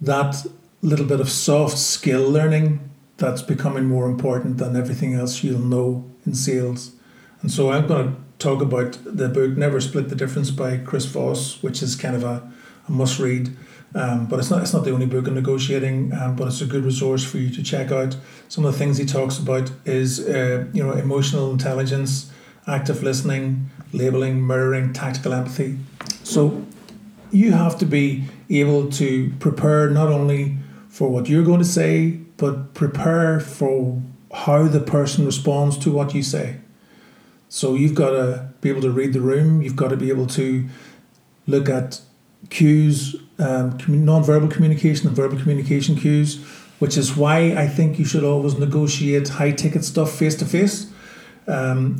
that 0.01 0.47
little 0.83 1.07
bit 1.07 1.21
of 1.21 1.31
soft 1.31 1.79
skill 1.79 2.29
learning 2.29 2.90
that's 3.21 3.43
becoming 3.43 3.85
more 3.85 4.07
important 4.07 4.57
than 4.57 4.75
everything 4.75 5.15
else 5.15 5.45
you'll 5.45 5.61
know 5.61 6.11
in 6.27 6.35
sales. 6.35 6.93
And 7.43 7.51
so 7.53 7.71
I'm 7.71 7.87
going 7.87 8.09
to 8.09 8.21
talk 8.39 8.63
about 8.63 8.99
the 9.05 9.29
book 9.29 9.57
Never 9.57 9.81
Split 9.81 10.09
the 10.09 10.17
Difference 10.17 10.51
by 10.51 10.79
Chris 10.79 11.05
Voss, 11.05 11.63
which 11.63 11.83
is 11.83 11.95
kind 11.95 12.17
of 12.17 12.25
a, 12.25 12.51
a 12.89 12.91
must 12.91 13.19
read. 13.21 13.51
Um, 13.95 14.27
but 14.27 14.39
it's 14.39 14.51
not 14.51 14.63
it's 14.63 14.73
not 14.73 14.85
the 14.85 14.93
only 14.93 15.07
book 15.07 15.27
on 15.29 15.35
negotiating, 15.35 16.13
um, 16.15 16.37
but 16.37 16.47
it's 16.47 16.61
a 16.61 16.67
good 16.67 16.85
resource 16.85 17.25
for 17.25 17.39
you 17.39 17.51
to 17.51 17.63
check 17.63 17.91
out. 17.91 18.17
Some 18.49 18.65
of 18.65 18.73
the 18.73 18.79
things 18.79 18.99
he 18.99 19.05
talks 19.05 19.39
about 19.39 19.71
is 19.85 20.21
uh, 20.21 20.67
you 20.73 20.83
know 20.83 20.93
emotional 20.93 21.51
intelligence, 21.51 22.31
active 22.69 23.03
listening, 23.03 23.69
labeling, 23.93 24.47
mirroring, 24.47 24.93
tactical 24.93 25.33
empathy. 25.33 25.77
So 26.23 26.65
you 27.33 27.51
have 27.53 27.79
to 27.79 27.85
be 27.85 28.25
able 28.49 28.91
to 28.93 29.33
prepare 29.41 29.91
not 29.91 30.09
only 30.09 30.57
for 30.89 31.09
what 31.09 31.29
you're 31.29 31.45
going 31.45 31.59
to 31.59 31.65
say, 31.65 32.20
but 32.41 32.73
prepare 32.73 33.39
for 33.39 34.01
how 34.33 34.67
the 34.67 34.81
person 34.81 35.27
responds 35.27 35.77
to 35.77 35.93
what 35.93 36.15
you 36.15 36.23
say. 36.23 36.57
So 37.51 37.75
you've 37.75 37.95
got 37.95 38.11
to 38.11 38.49
be 38.63 38.71
able 38.71 38.81
to 38.81 38.91
read 38.91 39.13
the 39.13 39.21
room. 39.21 39.61
You've 39.61 39.77
got 39.77 39.91
to 39.91 39.97
be 39.97 40.09
able 40.09 40.27
to 40.29 40.67
look 41.47 41.69
at 41.69 42.01
cues, 42.49 43.15
um, 43.39 43.77
non-verbal 43.87 44.49
communication 44.49 45.09
and 45.09 45.17
verbal 45.17 45.39
communication 45.39 45.97
cues, 45.97 46.43
which 46.79 46.97
is 46.97 47.15
why 47.15 47.39
I 47.65 47.67
think 47.69 47.99
you 47.99 48.07
should 48.07 48.25
always 48.25 48.59
negotiate 48.59 49.29
high-ticket 49.29 49.85
stuff 49.85 50.11
face 50.11 50.37
to 50.37 50.47
face. 50.47 50.91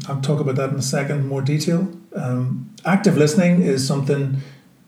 I'll 0.09 0.23
talk 0.23 0.41
about 0.41 0.57
that 0.57 0.71
in 0.71 0.77
a 0.77 0.83
second, 0.83 1.27
more 1.27 1.43
detail. 1.43 1.93
Um, 2.15 2.71
active 2.85 3.19
listening 3.19 3.63
is 3.63 3.87
something 3.87 4.37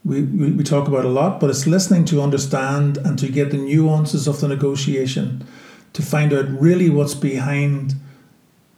we, 0.05 0.23
we, 0.23 0.51
we 0.51 0.63
talk 0.63 0.87
about 0.87 1.05
a 1.05 1.09
lot, 1.09 1.39
but 1.39 1.49
it's 1.49 1.65
listening 1.65 2.05
to 2.05 2.21
understand 2.21 2.97
and 2.97 3.17
to 3.19 3.29
get 3.29 3.51
the 3.51 3.57
nuances 3.57 4.27
of 4.27 4.41
the 4.41 4.47
negotiation, 4.47 5.45
to 5.93 6.01
find 6.01 6.33
out 6.33 6.49
really 6.49 6.89
what's 6.89 7.15
behind 7.15 7.95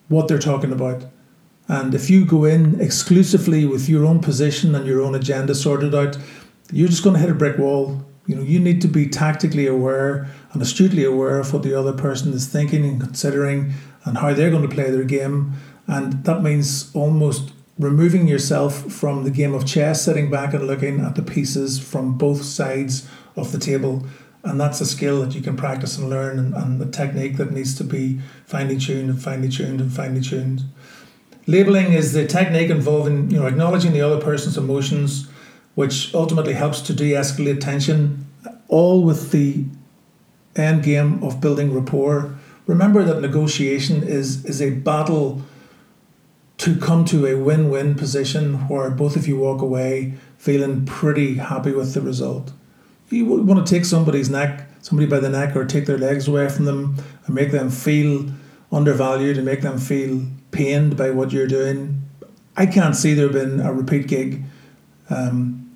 what 0.07 0.27
they're 0.27 0.37
talking 0.37 0.71
about. 0.71 1.05
And 1.67 1.95
if 1.95 2.09
you 2.11 2.25
go 2.25 2.45
in 2.45 2.79
exclusively 2.79 3.65
with 3.65 3.89
your 3.89 4.05
own 4.05 4.19
position 4.19 4.75
and 4.75 4.85
your 4.85 5.01
own 5.01 5.15
agenda 5.15 5.55
sorted 5.55 5.95
out, 5.95 6.17
you're 6.71 6.89
just 6.89 7.03
going 7.03 7.15
to 7.15 7.19
hit 7.19 7.29
a 7.29 7.35
brick 7.35 7.57
wall. 7.57 8.05
You 8.27 8.35
know, 8.35 8.43
you 8.43 8.59
need 8.59 8.81
to 8.81 8.87
be 8.87 9.07
tactically 9.07 9.65
aware 9.65 10.27
and 10.53 10.61
astutely 10.61 11.03
aware 11.03 11.39
of 11.39 11.53
what 11.53 11.63
the 11.63 11.73
other 11.77 11.93
person 11.93 12.33
is 12.33 12.47
thinking 12.47 12.85
and 12.85 13.01
considering 13.01 13.73
and 14.03 14.19
how 14.19 14.33
they're 14.33 14.51
going 14.51 14.67
to 14.67 14.73
play 14.73 14.91
their 14.91 15.03
game. 15.03 15.53
And 15.87 16.23
that 16.25 16.43
means 16.43 16.91
almost 16.95 17.51
removing 17.77 18.27
yourself 18.27 18.91
from 18.91 19.23
the 19.23 19.31
game 19.31 19.53
of 19.53 19.65
chess, 19.65 20.03
sitting 20.03 20.29
back 20.29 20.53
and 20.53 20.65
looking 20.65 21.01
at 21.01 21.15
the 21.15 21.21
pieces 21.21 21.79
from 21.79 22.17
both 22.17 22.43
sides 22.43 23.07
of 23.35 23.51
the 23.51 23.59
table. 23.59 24.05
And 24.43 24.61
that's 24.61 24.79
a 24.79 24.85
skill 24.85 25.21
that 25.21 25.33
you 25.33 25.41
can 25.41 25.57
practice 25.57 25.97
and 25.97 26.09
learn, 26.09 26.37
and, 26.37 26.53
and 26.53 26.79
the 26.79 26.85
technique 26.85 27.37
that 27.37 27.51
needs 27.51 27.75
to 27.75 27.83
be 27.83 28.19
finely 28.45 28.77
tuned 28.77 29.09
and 29.09 29.21
finely 29.21 29.49
tuned 29.49 29.81
and 29.81 29.91
finely 29.91 30.21
tuned. 30.21 30.63
Labeling 31.47 31.93
is 31.93 32.13
the 32.13 32.25
technique 32.25 32.69
involving 32.69 33.29
you 33.29 33.39
know 33.39 33.47
acknowledging 33.47 33.91
the 33.91 34.01
other 34.01 34.21
person's 34.21 34.57
emotions, 34.57 35.27
which 35.73 36.13
ultimately 36.13 36.53
helps 36.53 36.81
to 36.81 36.93
de-escalate 36.93 37.59
tension, 37.59 38.25
all 38.67 39.03
with 39.03 39.31
the 39.31 39.65
end 40.55 40.83
game 40.83 41.23
of 41.23 41.41
building 41.41 41.73
rapport. 41.73 42.35
Remember 42.67 43.03
that 43.03 43.21
negotiation 43.21 44.03
is 44.03 44.45
is 44.45 44.61
a 44.61 44.71
battle 44.71 45.41
to 46.57 46.75
come 46.77 47.05
to 47.05 47.25
a 47.27 47.35
win-win 47.35 47.95
position 47.95 48.67
where 48.67 48.89
both 48.89 49.15
of 49.15 49.27
you 49.27 49.37
walk 49.37 49.61
away 49.61 50.13
feeling 50.37 50.85
pretty 50.85 51.35
happy 51.35 51.71
with 51.71 51.93
the 51.93 52.01
result. 52.01 52.53
You 53.09 53.25
want 53.25 53.65
to 53.65 53.73
take 53.73 53.85
somebody's 53.85 54.29
neck, 54.29 54.67
somebody 54.81 55.07
by 55.07 55.19
the 55.19 55.29
neck, 55.29 55.55
or 55.55 55.65
take 55.65 55.85
their 55.85 55.97
legs 55.97 56.27
away 56.27 56.49
from 56.49 56.65
them 56.65 56.95
and 57.25 57.35
make 57.35 57.51
them 57.51 57.69
feel 57.69 58.25
undervalued 58.71 59.37
and 59.37 59.45
make 59.45 59.61
them 59.61 59.77
feel 59.77 60.23
pained 60.51 60.97
by 60.97 61.11
what 61.11 61.31
you're 61.31 61.47
doing. 61.47 62.01
I 62.57 62.65
can't 62.65 62.95
see 62.95 63.13
there 63.13 63.29
been 63.29 63.59
a 63.59 63.73
repeat 63.73 64.07
gig. 64.07 64.43
Um, 65.09 65.75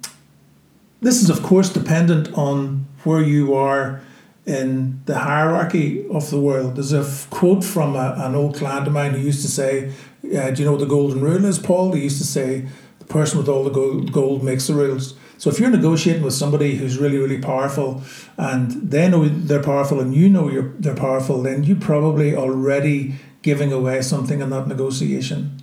this 1.02 1.22
is, 1.22 1.30
of 1.30 1.44
course, 1.44 1.70
dependent 1.70 2.34
on 2.34 2.88
where 3.04 3.22
you 3.22 3.54
are 3.54 4.02
in 4.46 5.02
the 5.06 5.20
hierarchy 5.20 6.08
of 6.10 6.30
the 6.30 6.40
world. 6.40 6.76
There's 6.76 6.94
a 6.94 7.02
f- 7.02 7.30
quote 7.30 7.64
from 7.64 7.96
a, 7.96 8.16
an 8.18 8.36
old 8.36 8.56
client 8.56 8.88
of 8.88 8.94
mine 8.94 9.12
who 9.12 9.20
used 9.20 9.42
to 9.44 9.48
say, 9.48 9.92
uh, 10.24 10.52
Do 10.52 10.62
you 10.62 10.66
know 10.66 10.72
what 10.72 10.82
the 10.82 10.86
golden 10.86 11.22
rule 11.22 11.46
is, 11.46 11.60
Paul? 11.60 11.94
He 11.94 12.04
used 12.04 12.18
to 12.20 12.28
say, 12.28 12.68
The 13.00 13.06
person 13.06 13.38
with 13.38 13.50
all 13.50 13.64
the 13.64 13.70
gold, 13.70 14.12
gold 14.12 14.44
makes 14.44 14.68
the 14.68 14.74
rules. 14.74 15.16
So 15.38 15.50
if 15.50 15.58
you're 15.58 15.70
negotiating 15.70 16.22
with 16.22 16.34
somebody 16.34 16.76
who's 16.76 16.98
really, 16.98 17.18
really 17.18 17.40
powerful 17.40 18.04
and 18.38 18.72
they 18.92 19.10
know 19.10 19.26
they're 19.26 19.64
powerful 19.64 20.02
and 20.02 20.14
you 20.14 20.28
know 20.28 20.50
you're, 20.50 20.74
they're 20.80 20.96
powerful, 20.96 21.42
then 21.42 21.64
you're 21.64 21.80
probably 21.80 22.36
already 22.36 23.16
giving 23.42 23.72
away 23.72 24.02
something 24.02 24.42
in 24.42 24.50
that 24.50 24.68
negotiation. 24.68 25.58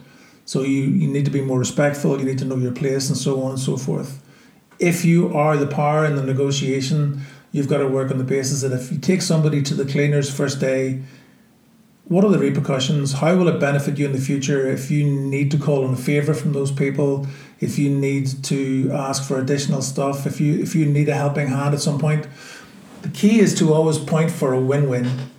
So 0.47 0.63
you, 0.63 0.85
you 0.85 1.09
need 1.09 1.27
to 1.27 1.31
be 1.31 1.43
more 1.43 1.59
respectful, 1.59 2.19
you 2.19 2.25
need 2.25 2.39
to 2.39 2.47
know 2.47 2.57
your 2.57 2.73
place, 2.73 3.09
and 3.09 3.19
so 3.19 3.43
on 3.43 3.51
and 3.51 3.61
so 3.61 3.77
forth. 3.77 4.23
If 4.79 5.05
you 5.05 5.35
are 5.37 5.59
the 5.59 5.67
power 5.67 6.07
in 6.07 6.17
the 6.17 6.23
negotiation, 6.23 7.21
you've 7.53 7.69
got 7.69 7.79
to 7.79 7.89
work 7.89 8.11
on 8.11 8.19
the 8.19 8.25
basis 8.25 8.63
that 8.63 8.73
if 8.73 8.91
you 8.91 8.99
take 8.99 9.23
somebody 9.23 9.63
to 9.63 9.75
the 9.75 9.85
cleaners 9.85 10.35
first 10.35 10.61
day, 10.61 11.03
what 12.09 12.25
are 12.25 12.31
the 12.31 12.39
repercussions? 12.39 13.15
How 13.15 13.37
will 13.37 13.49
it 13.49 13.59
benefit 13.59 13.99
you 13.99 14.07
in 14.07 14.13
the 14.13 14.21
future 14.21 14.67
if 14.69 14.91
you 14.91 15.05
need 15.05 15.51
to 15.51 15.59
call 15.59 15.85
on 15.85 15.95
a 15.95 15.97
favour 15.97 16.35
from 16.35 16.53
those 16.53 16.73
people? 16.73 17.27
If 17.61 17.79
you 17.79 17.91
need 17.91 18.45
to 18.45 18.91
ask 18.93 19.27
for 19.27 19.39
additional 19.39 19.83
stuff? 19.83 20.27
If 20.27 20.41
you 20.41 20.59
if 20.61 20.75
you 20.75 20.87
need 20.87 21.09
a 21.09 21.15
helping 21.15 21.49
hand 21.49 21.75
at 21.75 21.81
some 21.81 21.99
point? 21.99 22.27
The 23.03 23.09
key 23.09 23.41
is 23.41 23.55
to 23.59 23.73
always 23.73 23.99
point 23.99 24.31
for 24.31 24.53
a 24.53 24.61
win-win 24.61 25.31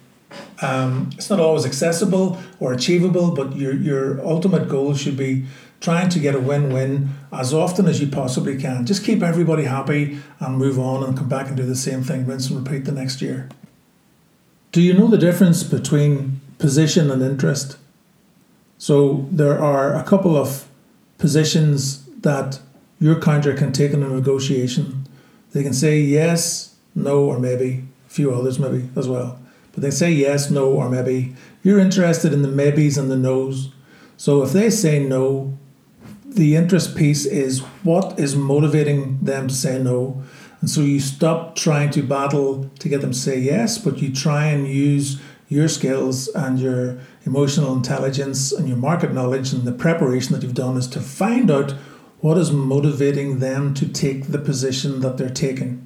um, 0.61 1.11
it's 1.13 1.29
not 1.29 1.39
always 1.39 1.65
accessible 1.65 2.39
or 2.59 2.73
achievable, 2.73 3.31
but 3.31 3.55
your, 3.55 3.73
your 3.73 4.25
ultimate 4.25 4.67
goal 4.67 4.95
should 4.95 5.17
be 5.17 5.45
trying 5.79 6.09
to 6.09 6.19
get 6.19 6.33
a 6.33 6.39
win 6.39 6.73
win 6.73 7.09
as 7.31 7.53
often 7.53 7.85
as 7.85 8.01
you 8.01 8.07
possibly 8.07 8.59
can. 8.59 8.85
Just 8.85 9.03
keep 9.03 9.21
everybody 9.21 9.65
happy 9.65 10.19
and 10.39 10.57
move 10.57 10.79
on 10.79 11.03
and 11.03 11.15
come 11.15 11.29
back 11.29 11.47
and 11.47 11.55
do 11.55 11.65
the 11.65 11.75
same 11.75 12.03
thing, 12.03 12.25
rinse 12.25 12.49
and 12.49 12.67
repeat 12.67 12.85
the 12.85 12.91
next 12.91 13.21
year. 13.21 13.49
Do 14.71 14.81
you 14.81 14.93
know 14.93 15.07
the 15.07 15.17
difference 15.17 15.63
between 15.63 16.41
position 16.57 17.11
and 17.11 17.21
interest? 17.21 17.77
So 18.77 19.27
there 19.31 19.59
are 19.59 19.95
a 19.95 20.03
couple 20.03 20.35
of 20.35 20.67
positions 21.17 22.05
that 22.21 22.59
your 22.99 23.19
counter 23.19 23.53
can 23.53 23.71
take 23.71 23.91
in 23.91 24.03
a 24.03 24.09
negotiation. 24.09 25.07
They 25.51 25.63
can 25.63 25.73
say 25.73 25.99
yes, 25.99 26.75
no, 26.95 27.25
or 27.25 27.39
maybe, 27.39 27.85
a 28.07 28.09
few 28.09 28.33
others 28.33 28.59
maybe 28.59 28.89
as 28.95 29.07
well. 29.07 29.39
But 29.71 29.83
they 29.83 29.91
say 29.91 30.11
yes, 30.11 30.49
no, 30.49 30.71
or 30.71 30.89
maybe. 30.89 31.35
You're 31.63 31.79
interested 31.79 32.33
in 32.33 32.41
the 32.41 32.47
maybes 32.47 32.97
and 32.97 33.11
the 33.11 33.17
no's. 33.17 33.69
So 34.17 34.41
if 34.41 34.51
they 34.51 34.69
say 34.69 34.99
no, 34.99 35.57
the 36.25 36.55
interest 36.55 36.95
piece 36.95 37.25
is 37.25 37.59
what 37.83 38.19
is 38.19 38.35
motivating 38.35 39.19
them 39.23 39.47
to 39.47 39.53
say 39.53 39.79
no. 39.79 40.23
And 40.61 40.69
so 40.69 40.81
you 40.81 40.99
stop 40.99 41.55
trying 41.55 41.91
to 41.91 42.01
battle 42.01 42.69
to 42.79 42.89
get 42.89 43.01
them 43.01 43.11
to 43.11 43.17
say 43.17 43.39
yes, 43.39 43.77
but 43.77 43.99
you 43.99 44.13
try 44.13 44.47
and 44.47 44.67
use 44.67 45.21
your 45.47 45.67
skills 45.67 46.27
and 46.29 46.59
your 46.59 46.99
emotional 47.25 47.73
intelligence 47.73 48.51
and 48.51 48.67
your 48.67 48.77
market 48.77 49.13
knowledge 49.13 49.53
and 49.53 49.63
the 49.63 49.71
preparation 49.71 50.33
that 50.33 50.43
you've 50.43 50.53
done 50.53 50.77
is 50.77 50.87
to 50.87 50.99
find 50.99 51.49
out 51.49 51.71
what 52.19 52.37
is 52.37 52.51
motivating 52.51 53.39
them 53.39 53.73
to 53.73 53.87
take 53.87 54.27
the 54.27 54.39
position 54.39 54.99
that 55.01 55.17
they're 55.17 55.29
taking. 55.29 55.83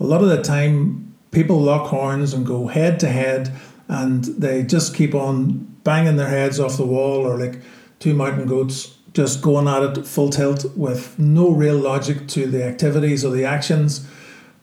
A 0.00 0.04
lot 0.04 0.22
of 0.22 0.28
the 0.28 0.42
time, 0.42 1.14
people 1.30 1.60
lock 1.60 1.88
horns 1.88 2.32
and 2.32 2.46
go 2.46 2.68
head 2.68 2.98
to 3.00 3.08
head 3.08 3.52
and 3.88 4.24
they 4.24 4.62
just 4.62 4.94
keep 4.94 5.14
on 5.14 5.76
banging 5.84 6.16
their 6.16 6.28
heads 6.28 6.58
off 6.58 6.76
the 6.76 6.86
wall 6.86 7.26
or 7.26 7.38
like 7.38 7.60
two 7.98 8.14
mountain 8.14 8.46
goats 8.46 8.96
just 9.12 9.42
going 9.42 9.68
at 9.68 9.82
it 9.82 10.06
full 10.06 10.30
tilt 10.30 10.64
with 10.76 11.18
no 11.18 11.50
real 11.50 11.76
logic 11.76 12.26
to 12.28 12.46
the 12.46 12.64
activities 12.64 13.24
or 13.24 13.30
the 13.30 13.44
actions 13.44 14.08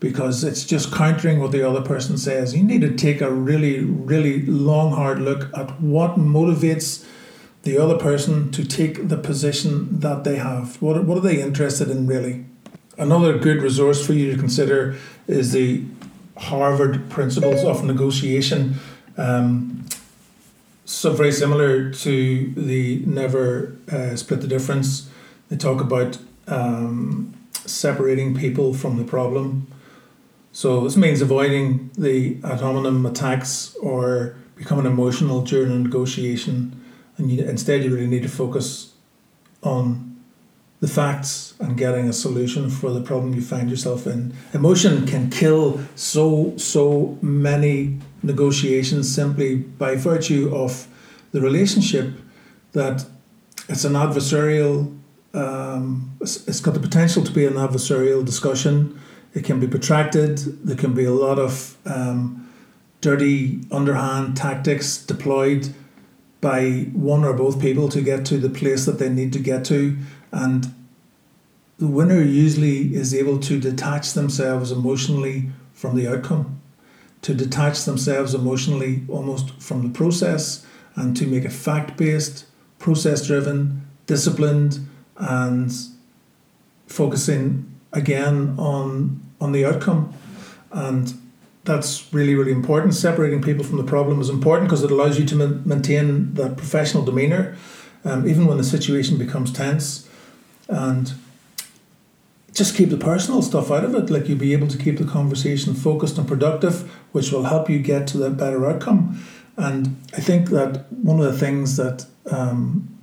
because 0.01 0.43
it's 0.43 0.65
just 0.65 0.91
countering 0.91 1.39
what 1.39 1.51
the 1.51 1.65
other 1.65 1.79
person 1.79 2.17
says. 2.17 2.55
You 2.55 2.63
need 2.63 2.81
to 2.81 2.93
take 2.93 3.21
a 3.21 3.31
really, 3.31 3.81
really 3.81 4.41
long, 4.47 4.93
hard 4.93 5.19
look 5.19 5.55
at 5.55 5.79
what 5.79 6.15
motivates 6.15 7.05
the 7.61 7.77
other 7.77 7.97
person 7.97 8.51
to 8.51 8.65
take 8.65 9.07
the 9.09 9.15
position 9.15 9.99
that 9.99 10.23
they 10.23 10.37
have. 10.37 10.81
What, 10.81 11.05
what 11.05 11.19
are 11.19 11.21
they 11.21 11.39
interested 11.39 11.87
in, 11.91 12.07
really? 12.07 12.45
Another 12.97 13.37
good 13.37 13.61
resource 13.61 14.03
for 14.03 14.13
you 14.13 14.31
to 14.31 14.37
consider 14.37 14.97
is 15.27 15.51
the 15.51 15.83
Harvard 16.35 17.07
principles 17.11 17.63
of 17.63 17.83
negotiation. 17.83 18.79
Um, 19.17 19.85
so 20.85 21.13
very 21.13 21.31
similar 21.31 21.91
to 21.91 22.53
the 22.55 23.03
never 23.05 23.77
uh, 23.91 24.15
split 24.15 24.41
the 24.41 24.47
difference. 24.47 25.11
They 25.49 25.57
talk 25.57 25.79
about 25.79 26.17
um, 26.47 27.35
separating 27.53 28.35
people 28.35 28.73
from 28.73 28.97
the 28.97 29.03
problem. 29.03 29.67
So 30.51 30.81
this 30.81 30.97
means 30.97 31.21
avoiding 31.21 31.91
the 31.97 32.37
ad 32.43 32.59
hominem 32.59 33.05
attacks 33.05 33.75
or 33.81 34.35
becoming 34.55 34.85
emotional 34.85 35.41
during 35.41 35.71
a 35.71 35.79
negotiation, 35.79 36.79
and 37.17 37.31
you, 37.31 37.43
instead 37.43 37.83
you 37.83 37.93
really 37.93 38.07
need 38.07 38.23
to 38.23 38.29
focus 38.29 38.93
on 39.63 40.11
the 40.81 40.87
facts 40.87 41.53
and 41.59 41.77
getting 41.77 42.09
a 42.09 42.13
solution 42.13 42.69
for 42.69 42.89
the 42.91 43.01
problem 43.01 43.33
you 43.33 43.41
find 43.41 43.69
yourself 43.69 44.07
in. 44.07 44.33
Emotion 44.53 45.05
can 45.05 45.29
kill 45.29 45.79
so, 45.95 46.57
so 46.57 47.17
many 47.21 47.99
negotiations 48.23 49.13
simply 49.13 49.55
by 49.55 49.95
virtue 49.95 50.53
of 50.53 50.87
the 51.31 51.39
relationship 51.39 52.13
that 52.73 53.05
it's 53.69 53.85
an 53.85 53.93
adversarial. 53.93 54.97
Um, 55.33 56.17
it's, 56.19 56.47
it's 56.47 56.59
got 56.59 56.73
the 56.73 56.79
potential 56.79 57.23
to 57.23 57.31
be 57.31 57.45
an 57.45 57.53
adversarial 57.53 58.25
discussion. 58.25 58.99
It 59.33 59.43
can 59.45 59.59
be 59.59 59.67
protracted. 59.67 60.37
There 60.65 60.75
can 60.75 60.93
be 60.93 61.05
a 61.05 61.13
lot 61.13 61.39
of 61.39 61.77
um, 61.85 62.49
dirty, 62.99 63.61
underhand 63.71 64.37
tactics 64.37 65.03
deployed 65.03 65.73
by 66.41 66.87
one 66.93 67.23
or 67.23 67.33
both 67.33 67.61
people 67.61 67.87
to 67.89 68.01
get 68.01 68.25
to 68.25 68.37
the 68.37 68.49
place 68.49 68.85
that 68.85 68.99
they 68.99 69.09
need 69.09 69.31
to 69.33 69.39
get 69.39 69.63
to, 69.65 69.95
and 70.31 70.73
the 71.77 71.87
winner 71.87 72.21
usually 72.21 72.93
is 72.95 73.13
able 73.13 73.39
to 73.39 73.59
detach 73.59 74.13
themselves 74.13 74.71
emotionally 74.71 75.51
from 75.73 75.95
the 75.95 76.07
outcome, 76.07 76.59
to 77.21 77.33
detach 77.33 77.85
themselves 77.85 78.33
emotionally 78.33 79.03
almost 79.07 79.51
from 79.59 79.83
the 79.83 79.89
process, 79.89 80.65
and 80.95 81.15
to 81.15 81.27
make 81.27 81.45
it 81.45 81.51
fact 81.51 81.95
based, 81.95 82.45
process 82.79 83.25
driven, 83.25 83.87
disciplined, 84.07 84.79
and 85.17 85.71
focusing 86.87 87.70
again 87.93 88.55
on 88.57 89.21
on 89.39 89.51
the 89.51 89.65
outcome. 89.65 90.13
And 90.71 91.13
that's 91.63 92.11
really 92.13 92.35
really 92.35 92.51
important. 92.51 92.93
Separating 92.93 93.41
people 93.41 93.63
from 93.63 93.77
the 93.77 93.83
problem 93.83 94.19
is 94.21 94.29
important 94.29 94.69
because 94.69 94.83
it 94.83 94.91
allows 94.91 95.19
you 95.19 95.25
to 95.25 95.35
ma- 95.35 95.61
maintain 95.65 96.33
that 96.35 96.57
professional 96.57 97.03
demeanor, 97.03 97.55
um, 98.05 98.27
even 98.27 98.45
when 98.45 98.57
the 98.57 98.63
situation 98.63 99.17
becomes 99.17 99.51
tense, 99.51 100.09
and 100.67 101.13
just 102.53 102.75
keep 102.75 102.89
the 102.89 102.97
personal 102.97 103.41
stuff 103.41 103.71
out 103.71 103.85
of 103.85 103.95
it. 103.95 104.09
Like 104.09 104.27
you'll 104.27 104.37
be 104.37 104.53
able 104.53 104.67
to 104.67 104.77
keep 104.77 104.97
the 104.97 105.05
conversation 105.05 105.73
focused 105.73 106.17
and 106.17 106.27
productive, 106.27 106.91
which 107.11 107.31
will 107.31 107.43
help 107.43 107.69
you 107.69 107.79
get 107.79 108.07
to 108.07 108.17
that 108.19 108.31
better 108.37 108.65
outcome. 108.65 109.23
And 109.57 110.01
I 110.13 110.21
think 110.21 110.49
that 110.49 110.91
one 110.91 111.19
of 111.19 111.25
the 111.25 111.37
things 111.37 111.77
that 111.77 112.05
um, 112.29 112.99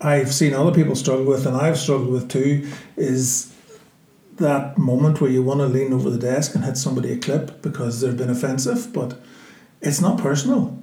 I've 0.00 0.32
seen 0.32 0.52
other 0.52 0.72
people 0.72 0.94
struggle 0.96 1.24
with, 1.24 1.46
and 1.46 1.56
I've 1.56 1.78
struggled 1.78 2.10
with 2.10 2.28
too, 2.28 2.68
is 2.96 3.53
that 4.36 4.76
moment 4.76 5.20
where 5.20 5.30
you 5.30 5.42
want 5.42 5.60
to 5.60 5.66
lean 5.66 5.92
over 5.92 6.10
the 6.10 6.18
desk 6.18 6.54
and 6.54 6.64
hit 6.64 6.76
somebody 6.76 7.12
a 7.12 7.18
clip 7.18 7.62
because 7.62 8.00
they've 8.00 8.16
been 8.16 8.30
offensive, 8.30 8.92
but 8.92 9.20
it's 9.80 10.00
not 10.00 10.18
personal. 10.18 10.78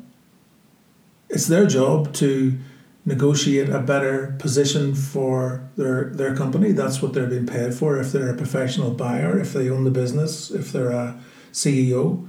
It's 1.30 1.48
their 1.48 1.66
job 1.66 2.14
to 2.16 2.58
negotiate 3.06 3.70
a 3.70 3.80
better 3.80 4.36
position 4.38 4.94
for 4.94 5.68
their 5.76 6.06
their 6.06 6.36
company. 6.36 6.72
That's 6.72 7.02
what 7.02 7.14
they're 7.14 7.28
being 7.28 7.48
paid 7.48 7.74
for. 7.74 7.98
If 7.98 8.12
they're 8.12 8.30
a 8.30 8.38
professional 8.38 8.92
buyer, 8.92 9.40
if 9.40 9.54
they 9.54 9.70
own 9.70 9.86
the 9.86 9.92
business, 9.92 10.52
if 10.52 10.72
they're 10.72 10.92
a 10.92 11.20
CEO, 11.52 12.28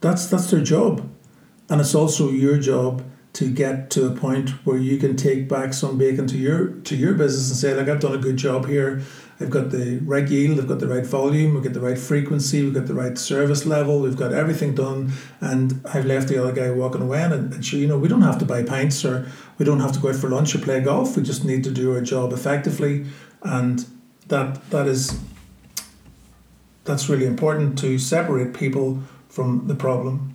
that's 0.00 0.26
that's 0.26 0.50
their 0.50 0.62
job. 0.62 1.08
And 1.68 1.80
it's 1.80 1.94
also 1.94 2.30
your 2.30 2.58
job 2.58 3.04
to 3.34 3.50
get 3.50 3.90
to 3.90 4.06
a 4.06 4.10
point 4.14 4.50
where 4.64 4.78
you 4.78 4.96
can 4.96 5.16
take 5.16 5.48
back 5.48 5.74
some 5.74 5.98
bacon 5.98 6.26
to 6.28 6.38
your 6.38 6.68
to 6.68 6.96
your 6.96 7.14
business 7.14 7.50
and 7.50 7.58
say, 7.58 7.74
like 7.74 7.88
I've 7.88 8.00
done 8.00 8.14
a 8.14 8.18
good 8.18 8.36
job 8.36 8.66
here. 8.66 9.02
I've 9.40 9.50
got 9.50 9.70
the 9.70 9.98
right 10.04 10.28
yield, 10.28 10.60
I've 10.60 10.68
got 10.68 10.78
the 10.78 10.86
right 10.86 11.04
volume, 11.04 11.54
we've 11.54 11.64
got 11.64 11.72
the 11.72 11.80
right 11.80 11.98
frequency, 11.98 12.62
we've 12.62 12.72
got 12.72 12.86
the 12.86 12.94
right 12.94 13.18
service 13.18 13.66
level, 13.66 13.98
we've 13.98 14.16
got 14.16 14.32
everything 14.32 14.76
done, 14.76 15.12
and 15.40 15.80
I've 15.92 16.06
left 16.06 16.28
the 16.28 16.40
other 16.40 16.52
guy 16.52 16.70
walking 16.70 17.02
away. 17.02 17.20
And, 17.20 17.52
and 17.52 17.64
sure, 17.64 17.80
you 17.80 17.88
know, 17.88 17.98
we 17.98 18.06
don't 18.06 18.22
have 18.22 18.38
to 18.38 18.44
buy 18.44 18.62
pints 18.62 19.04
or 19.04 19.26
we 19.58 19.64
don't 19.64 19.80
have 19.80 19.90
to 19.92 19.98
go 19.98 20.10
out 20.10 20.14
for 20.14 20.30
lunch 20.30 20.54
or 20.54 20.58
play 20.58 20.80
golf. 20.80 21.16
We 21.16 21.24
just 21.24 21.44
need 21.44 21.64
to 21.64 21.72
do 21.72 21.92
our 21.92 22.00
job 22.00 22.32
effectively, 22.32 23.06
and 23.42 23.84
that 24.28 24.70
that 24.70 24.86
is 24.86 25.18
that's 26.84 27.08
really 27.08 27.26
important 27.26 27.76
to 27.80 27.98
separate 27.98 28.54
people 28.54 29.02
from 29.28 29.66
the 29.66 29.74
problem. 29.74 30.33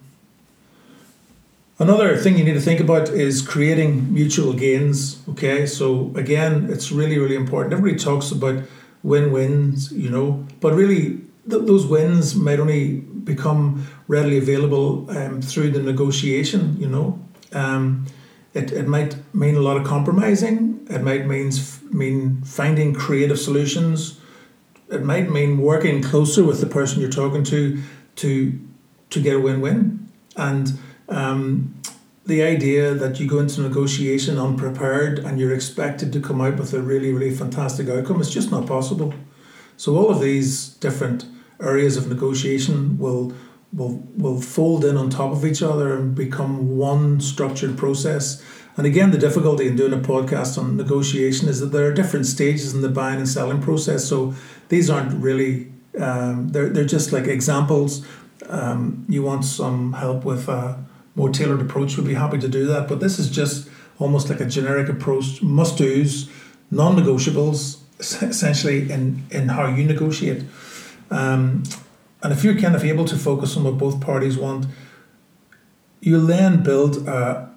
Another 1.80 2.18
thing 2.18 2.38
you 2.38 2.44
need 2.44 2.56
to 2.56 2.62
think 2.62 2.82
about 2.82 3.08
is 3.08 3.42
creating 3.42 4.14
mutual 4.14 4.52
gains. 4.52 5.26
Okay, 5.30 5.66
so 5.66 6.12
again, 6.14 6.70
it's 6.70 6.92
really, 6.92 7.18
really 7.18 7.38
important. 7.38 7.72
Everybody 7.72 7.98
talks 7.98 8.32
about 8.32 8.66
win 9.02 9.32
wins, 9.32 9.90
you 9.94 10.10
know, 10.10 10.46
but 10.60 10.74
really 10.74 11.22
th- 11.50 11.64
those 11.64 11.88
wins 11.88 12.36
might 12.36 12.60
only 12.60 12.98
become 13.00 13.88
readily 14.10 14.38
available 14.38 15.10
um, 15.18 15.42
through 15.42 15.72
the 15.72 15.82
negotiation, 15.82 16.76
you 16.78 16.90
know. 16.90 17.18
Um, 17.54 18.06
it, 18.54 18.74
it 18.74 18.88
might 18.90 19.16
mean 19.34 19.56
a 19.56 19.62
lot 19.62 19.78
of 19.78 19.86
compromising, 19.86 20.86
it 20.90 21.02
might 21.02 21.28
means, 21.28 21.82
mean 21.94 22.42
finding 22.42 22.94
creative 22.94 23.40
solutions, 23.40 24.20
it 24.92 25.04
might 25.06 25.32
mean 25.32 25.60
working 25.60 26.04
closer 26.04 26.44
with 26.44 26.60
the 26.60 26.66
person 26.66 27.00
you're 27.00 27.10
talking 27.10 27.44
to 27.46 27.82
to 28.18 28.60
to 29.12 29.22
get 29.22 29.36
a 29.36 29.40
win 29.40 29.62
win. 29.62 30.08
And 30.36 30.78
um, 31.10 31.76
the 32.30 32.44
idea 32.44 32.94
that 32.94 33.20
you 33.20 33.28
go 33.28 33.40
into 33.40 33.60
negotiation 33.62 34.38
unprepared 34.38 35.20
and 35.20 35.40
you're 35.40 35.54
expected 35.54 36.14
to 36.14 36.22
come 36.22 36.40
out 36.40 36.58
with 36.58 36.74
a 36.74 36.82
really, 36.82 37.12
really 37.12 37.36
fantastic 37.36 37.90
outcome 37.90 38.22
is 38.22 38.30
just 38.30 38.52
not 38.52 38.66
possible. 38.66 39.14
So 39.76 39.98
all 39.98 40.10
of 40.10 40.22
these 40.22 40.70
different 40.76 41.26
areas 41.62 41.98
of 41.98 42.08
negotiation 42.08 42.98
will 42.98 43.34
will 43.74 44.02
will 44.16 44.42
fold 44.42 44.86
in 44.86 44.98
on 44.98 45.10
top 45.10 45.32
of 45.32 45.46
each 45.46 45.62
other 45.62 45.98
and 45.98 46.16
become 46.16 46.78
one 46.78 47.20
structured 47.20 47.78
process. 47.78 48.42
And 48.78 48.88
again, 48.88 49.12
the 49.12 49.18
difficulty 49.18 49.68
in 49.68 49.76
doing 49.76 49.94
a 49.94 49.98
podcast 49.98 50.58
on 50.58 50.78
negotiation 50.78 51.50
is 51.50 51.60
that 51.60 51.68
there 51.68 51.86
are 51.88 51.94
different 51.94 52.26
stages 52.26 52.74
in 52.74 52.82
the 52.82 52.90
buying 52.90 53.18
and 53.18 53.28
selling 53.28 53.62
process. 53.62 54.06
So 54.06 54.34
these 54.70 54.90
aren't 54.90 55.14
really 55.22 55.72
um, 56.00 56.50
they're 56.50 56.70
they're 56.70 56.86
just 56.86 57.12
like 57.12 57.28
examples. 57.28 58.06
Um, 58.48 59.06
you 59.10 59.24
want 59.24 59.46
some 59.46 59.94
help 59.94 60.26
with 60.26 60.48
a 60.48 60.84
more 61.20 61.30
tailored 61.30 61.60
approach, 61.60 61.98
we'd 61.98 62.08
be 62.08 62.14
happy 62.14 62.40
to 62.40 62.48
do 62.48 62.66
that. 62.68 62.88
But 62.88 63.02
this 63.02 63.20
is 63.20 63.30
just 63.30 63.70
almost 64.00 64.30
like 64.30 64.40
a 64.40 64.46
generic 64.46 64.88
approach, 64.88 65.42
must 65.42 65.78
dos, 65.78 66.30
non 66.72 66.96
negotiables, 66.96 67.80
essentially 68.00 68.90
in, 68.90 69.24
in 69.30 69.50
how 69.50 69.68
you 69.68 69.84
negotiate. 69.84 70.46
Um, 71.12 71.64
and 72.24 72.32
if 72.32 72.44
you're 72.44 72.58
kind 72.58 72.76
of 72.76 72.84
able 72.86 73.06
to 73.06 73.18
focus 73.18 73.58
on 73.58 73.66
what 73.66 73.78
both 73.78 74.00
parties 74.00 74.38
want, 74.38 74.66
you'll 76.00 76.26
then 76.26 76.64
build 76.64 77.08
a, 77.08 77.54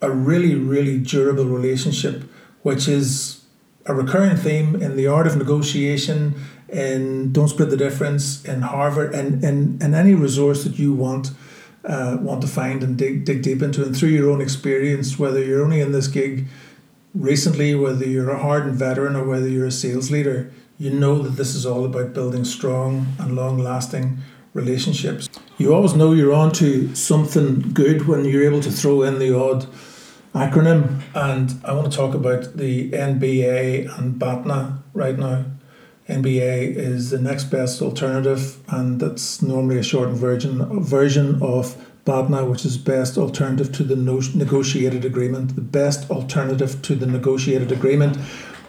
a 0.00 0.10
really, 0.10 0.56
really 0.56 0.98
durable 0.98 1.44
relationship, 1.44 2.24
which 2.62 2.88
is 2.88 3.44
a 3.86 3.94
recurring 3.94 4.36
theme 4.36 4.74
in 4.82 4.96
the 4.96 5.06
art 5.06 5.26
of 5.26 5.36
negotiation, 5.36 6.34
in 6.68 7.32
Don't 7.32 7.48
Split 7.48 7.70
the 7.70 7.76
Difference, 7.76 8.44
in 8.44 8.62
Harvard, 8.62 9.14
and 9.14 9.44
in, 9.44 9.78
in 9.80 9.94
any 9.94 10.14
resource 10.14 10.64
that 10.64 10.78
you 10.78 10.92
want 10.92 11.30
uh, 11.84 12.18
want 12.20 12.42
to 12.42 12.48
find 12.48 12.82
and 12.82 12.96
dig, 12.96 13.24
dig 13.24 13.42
deep 13.42 13.62
into. 13.62 13.84
And 13.84 13.96
through 13.96 14.10
your 14.10 14.30
own 14.30 14.40
experience, 14.40 15.18
whether 15.18 15.42
you're 15.42 15.64
only 15.64 15.80
in 15.80 15.92
this 15.92 16.08
gig 16.08 16.46
recently, 17.14 17.74
whether 17.74 18.06
you're 18.06 18.30
a 18.30 18.38
hardened 18.38 18.76
veteran 18.76 19.16
or 19.16 19.24
whether 19.24 19.48
you're 19.48 19.66
a 19.66 19.72
sales 19.72 20.10
leader, 20.10 20.52
you 20.78 20.90
know 20.90 21.20
that 21.22 21.30
this 21.30 21.54
is 21.54 21.66
all 21.66 21.84
about 21.84 22.14
building 22.14 22.44
strong 22.44 23.06
and 23.18 23.36
long 23.36 23.58
lasting 23.58 24.18
relationships. 24.54 25.28
You 25.58 25.74
always 25.74 25.94
know 25.94 26.12
you're 26.12 26.32
on 26.32 26.52
to 26.52 26.94
something 26.94 27.60
good 27.72 28.06
when 28.06 28.24
you're 28.24 28.44
able 28.44 28.60
to 28.62 28.70
throw 28.70 29.02
in 29.02 29.18
the 29.18 29.38
odd 29.38 29.66
acronym. 30.34 31.02
And 31.14 31.54
I 31.64 31.72
want 31.72 31.90
to 31.90 31.96
talk 31.96 32.14
about 32.14 32.56
the 32.56 32.90
NBA 32.90 33.98
and 33.98 34.18
BATNA 34.18 34.82
right 34.94 35.18
now. 35.18 35.44
NBA 36.10 36.76
is 36.76 37.10
the 37.10 37.18
next 37.18 37.44
best 37.44 37.80
alternative, 37.80 38.58
and 38.68 39.00
that's 39.00 39.40
normally 39.42 39.78
a 39.78 39.82
shortened 39.82 40.18
version 40.18 40.82
version 40.82 41.40
of 41.40 41.76
BATNA, 42.04 42.46
which 42.46 42.64
is 42.64 42.76
best 42.76 43.16
alternative 43.16 43.72
to 43.72 43.84
the 43.84 43.96
no- 43.96 44.20
negotiated 44.34 45.04
agreement. 45.04 45.54
The 45.54 45.60
best 45.60 46.10
alternative 46.10 46.82
to 46.82 46.94
the 46.94 47.06
negotiated 47.06 47.70
agreement, 47.70 48.16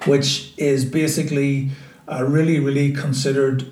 which 0.05 0.53
is 0.57 0.85
basically 0.85 1.71
a 2.07 2.23
really, 2.25 2.59
really 2.59 2.91
considered 2.91 3.67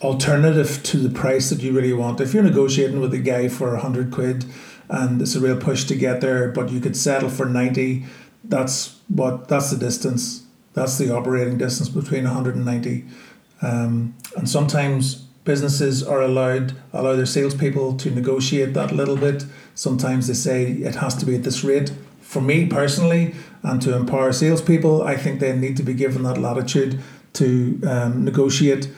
alternative 0.00 0.82
to 0.82 0.96
the 0.96 1.10
price 1.10 1.50
that 1.50 1.60
you 1.60 1.72
really 1.72 1.92
want. 1.92 2.20
If 2.20 2.32
you're 2.32 2.42
negotiating 2.42 3.00
with 3.00 3.12
a 3.12 3.18
guy 3.18 3.48
for 3.48 3.76
hundred 3.76 4.10
quid 4.10 4.46
and 4.88 5.20
it's 5.20 5.34
a 5.34 5.40
real 5.40 5.58
push 5.58 5.84
to 5.84 5.94
get 5.94 6.20
there, 6.20 6.50
but 6.50 6.70
you 6.70 6.80
could 6.80 6.96
settle 6.96 7.28
for 7.28 7.46
ninety, 7.46 8.06
that's 8.44 8.98
what 9.08 9.48
that's 9.48 9.70
the 9.70 9.76
distance 9.76 10.41
that's 10.74 10.98
the 10.98 11.14
operating 11.14 11.58
distance 11.58 11.88
between 11.88 12.24
190. 12.24 13.04
Um, 13.60 14.14
and 14.36 14.48
sometimes 14.48 15.16
businesses 15.44 16.02
are 16.02 16.22
allowed 16.22 16.74
allow 16.92 17.16
their 17.16 17.26
salespeople 17.26 17.96
to 17.96 18.10
negotiate 18.10 18.74
that 18.74 18.92
little 18.92 19.16
bit. 19.16 19.44
Sometimes 19.74 20.26
they 20.28 20.34
say 20.34 20.72
it 20.72 20.96
has 20.96 21.14
to 21.16 21.26
be 21.26 21.34
at 21.34 21.42
this 21.42 21.64
rate. 21.64 21.92
For 22.20 22.40
me 22.40 22.66
personally, 22.66 23.34
and 23.62 23.80
to 23.82 23.94
empower 23.94 24.32
salespeople, 24.32 25.02
I 25.02 25.16
think 25.16 25.40
they 25.40 25.56
need 25.56 25.76
to 25.76 25.82
be 25.82 25.94
given 25.94 26.22
that 26.22 26.38
latitude 26.38 27.00
to 27.34 27.80
um, 27.86 28.24
negotiate 28.24 28.90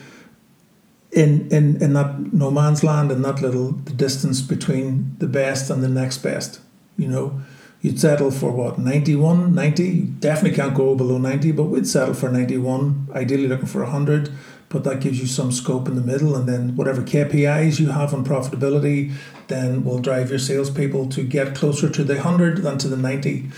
in, 1.11 1.47
in, 1.49 1.81
in 1.81 1.93
that 1.93 2.33
no 2.33 2.51
man's 2.51 2.83
land 2.83 3.11
and 3.11 3.23
that 3.23 3.41
little 3.41 3.71
distance 3.71 4.41
between 4.41 5.15
the 5.19 5.27
best 5.27 5.69
and 5.69 5.83
the 5.83 5.87
next 5.87 6.19
best. 6.19 6.59
You 6.97 7.07
know, 7.07 7.41
you'd 7.81 7.99
settle 7.99 8.31
for 8.31 8.51
what 8.51 8.77
91 8.79 9.53
90 9.53 9.83
you 9.83 10.03
definitely 10.19 10.55
can't 10.55 10.73
go 10.75 10.95
below 10.95 11.17
90 11.17 11.51
but 11.51 11.63
we'd 11.63 11.87
settle 11.87 12.13
for 12.13 12.29
91 12.29 13.07
ideally 13.13 13.47
looking 13.47 13.67
for 13.67 13.83
100 13.83 14.31
but 14.69 14.83
that 14.83 14.99
gives 14.99 15.19
you 15.19 15.27
some 15.27 15.51
scope 15.51 15.87
in 15.87 15.95
the 15.95 16.01
middle 16.01 16.35
and 16.35 16.47
then 16.49 16.75
whatever 16.75 17.01
kpis 17.01 17.79
you 17.79 17.89
have 17.89 18.13
on 18.13 18.25
profitability 18.25 19.13
then 19.47 19.83
will 19.83 19.99
drive 19.99 20.29
your 20.29 20.39
salespeople 20.39 21.07
to 21.07 21.23
get 21.23 21.55
closer 21.55 21.89
to 21.89 22.03
the 22.03 22.15
100 22.15 22.57
than 22.63 22.77
to 22.77 22.87
the 22.87 22.97
90 22.97 23.49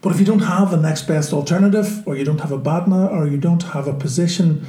But 0.00 0.12
if 0.12 0.20
you 0.20 0.26
don't 0.26 0.40
have 0.40 0.72
a 0.72 0.76
next 0.76 1.08
best 1.08 1.32
alternative, 1.32 2.06
or 2.06 2.16
you 2.16 2.24
don't 2.24 2.38
have 2.40 2.52
a 2.52 2.58
BATNA, 2.58 3.08
or 3.10 3.26
you 3.26 3.36
don't 3.36 3.64
have 3.74 3.88
a 3.88 3.92
position 3.92 4.64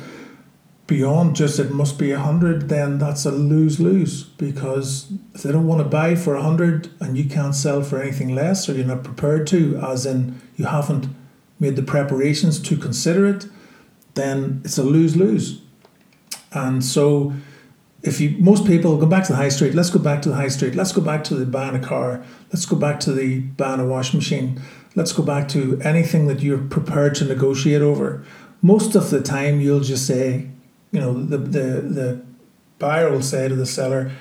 beyond 0.90 1.36
just 1.36 1.60
it 1.60 1.72
must 1.72 2.00
be 2.00 2.12
a 2.12 2.20
hundred, 2.20 2.68
then 2.68 2.98
that's 2.98 3.24
a 3.24 3.32
lose 3.32 3.80
lose 3.80 4.24
because 4.24 5.14
if 5.36 5.44
they 5.44 5.52
don't 5.52 5.68
want 5.68 5.82
to 5.82 5.88
buy 5.88 6.16
for 6.16 6.36
a 6.36 6.42
hundred 6.42 6.90
and 7.00 7.16
you 7.16 7.24
can't 7.30 7.54
sell 7.54 7.84
for 7.84 8.02
anything 8.02 8.34
less, 8.34 8.68
or 8.68 8.74
you're 8.74 8.86
not 8.86 9.04
prepared 9.04 9.46
to, 9.48 9.78
as 9.78 10.06
in 10.06 10.42
you 10.58 10.66
haven't 10.66 11.08
made 11.60 11.76
the 11.76 11.84
preparations 11.84 12.60
to 12.60 12.76
consider 12.76 13.28
it, 13.28 13.46
then 14.16 14.62
it's 14.66 14.80
a 14.80 14.84
lose 14.84 15.16
lose. 15.16 15.62
And 16.52 16.84
so 16.84 17.34
if 18.02 18.20
you 18.20 18.36
most 18.40 18.66
people 18.66 18.98
go 18.98 19.06
back 19.06 19.26
to 19.26 19.34
the 19.34 19.38
high 19.38 19.50
street, 19.50 19.76
let's 19.76 19.92
go 19.92 20.00
back 20.00 20.24
to 20.24 20.30
the 20.30 20.36
high 20.36 20.48
street, 20.48 20.74
let's 20.74 20.92
go 20.92 21.02
back 21.02 21.24
to 21.26 21.36
the 21.36 21.46
buying 21.46 21.76
a 21.76 21.86
car, 21.88 22.24
let's 22.52 22.66
go 22.66 22.76
back 22.76 23.00
to 23.02 23.14
the 23.14 23.40
buying 23.40 23.80
a 23.80 23.86
washing 23.86 24.18
machine, 24.18 24.60
let's 24.96 25.14
go 25.14 25.22
back 25.22 25.48
to 25.50 25.80
anything 25.84 26.26
that 26.28 26.42
you're 26.42 26.58
prepared 26.58 27.14
to 27.16 27.26
negotiate 27.26 27.84
over. 27.84 28.26
Most 28.64 28.96
of 28.96 29.12
the 29.12 29.22
time 29.22 29.62
you'll 29.62 29.82
just 29.82 30.08
say, 30.08 30.50
you 30.92 31.00
know, 31.00 31.14
the 31.14 31.38
the, 31.38 31.82
the 31.82 32.22
buyer 32.80 33.12
will 33.12 33.22
say 33.22 33.48
to 33.48 33.56
the 33.56 33.66
seller, 33.66 34.12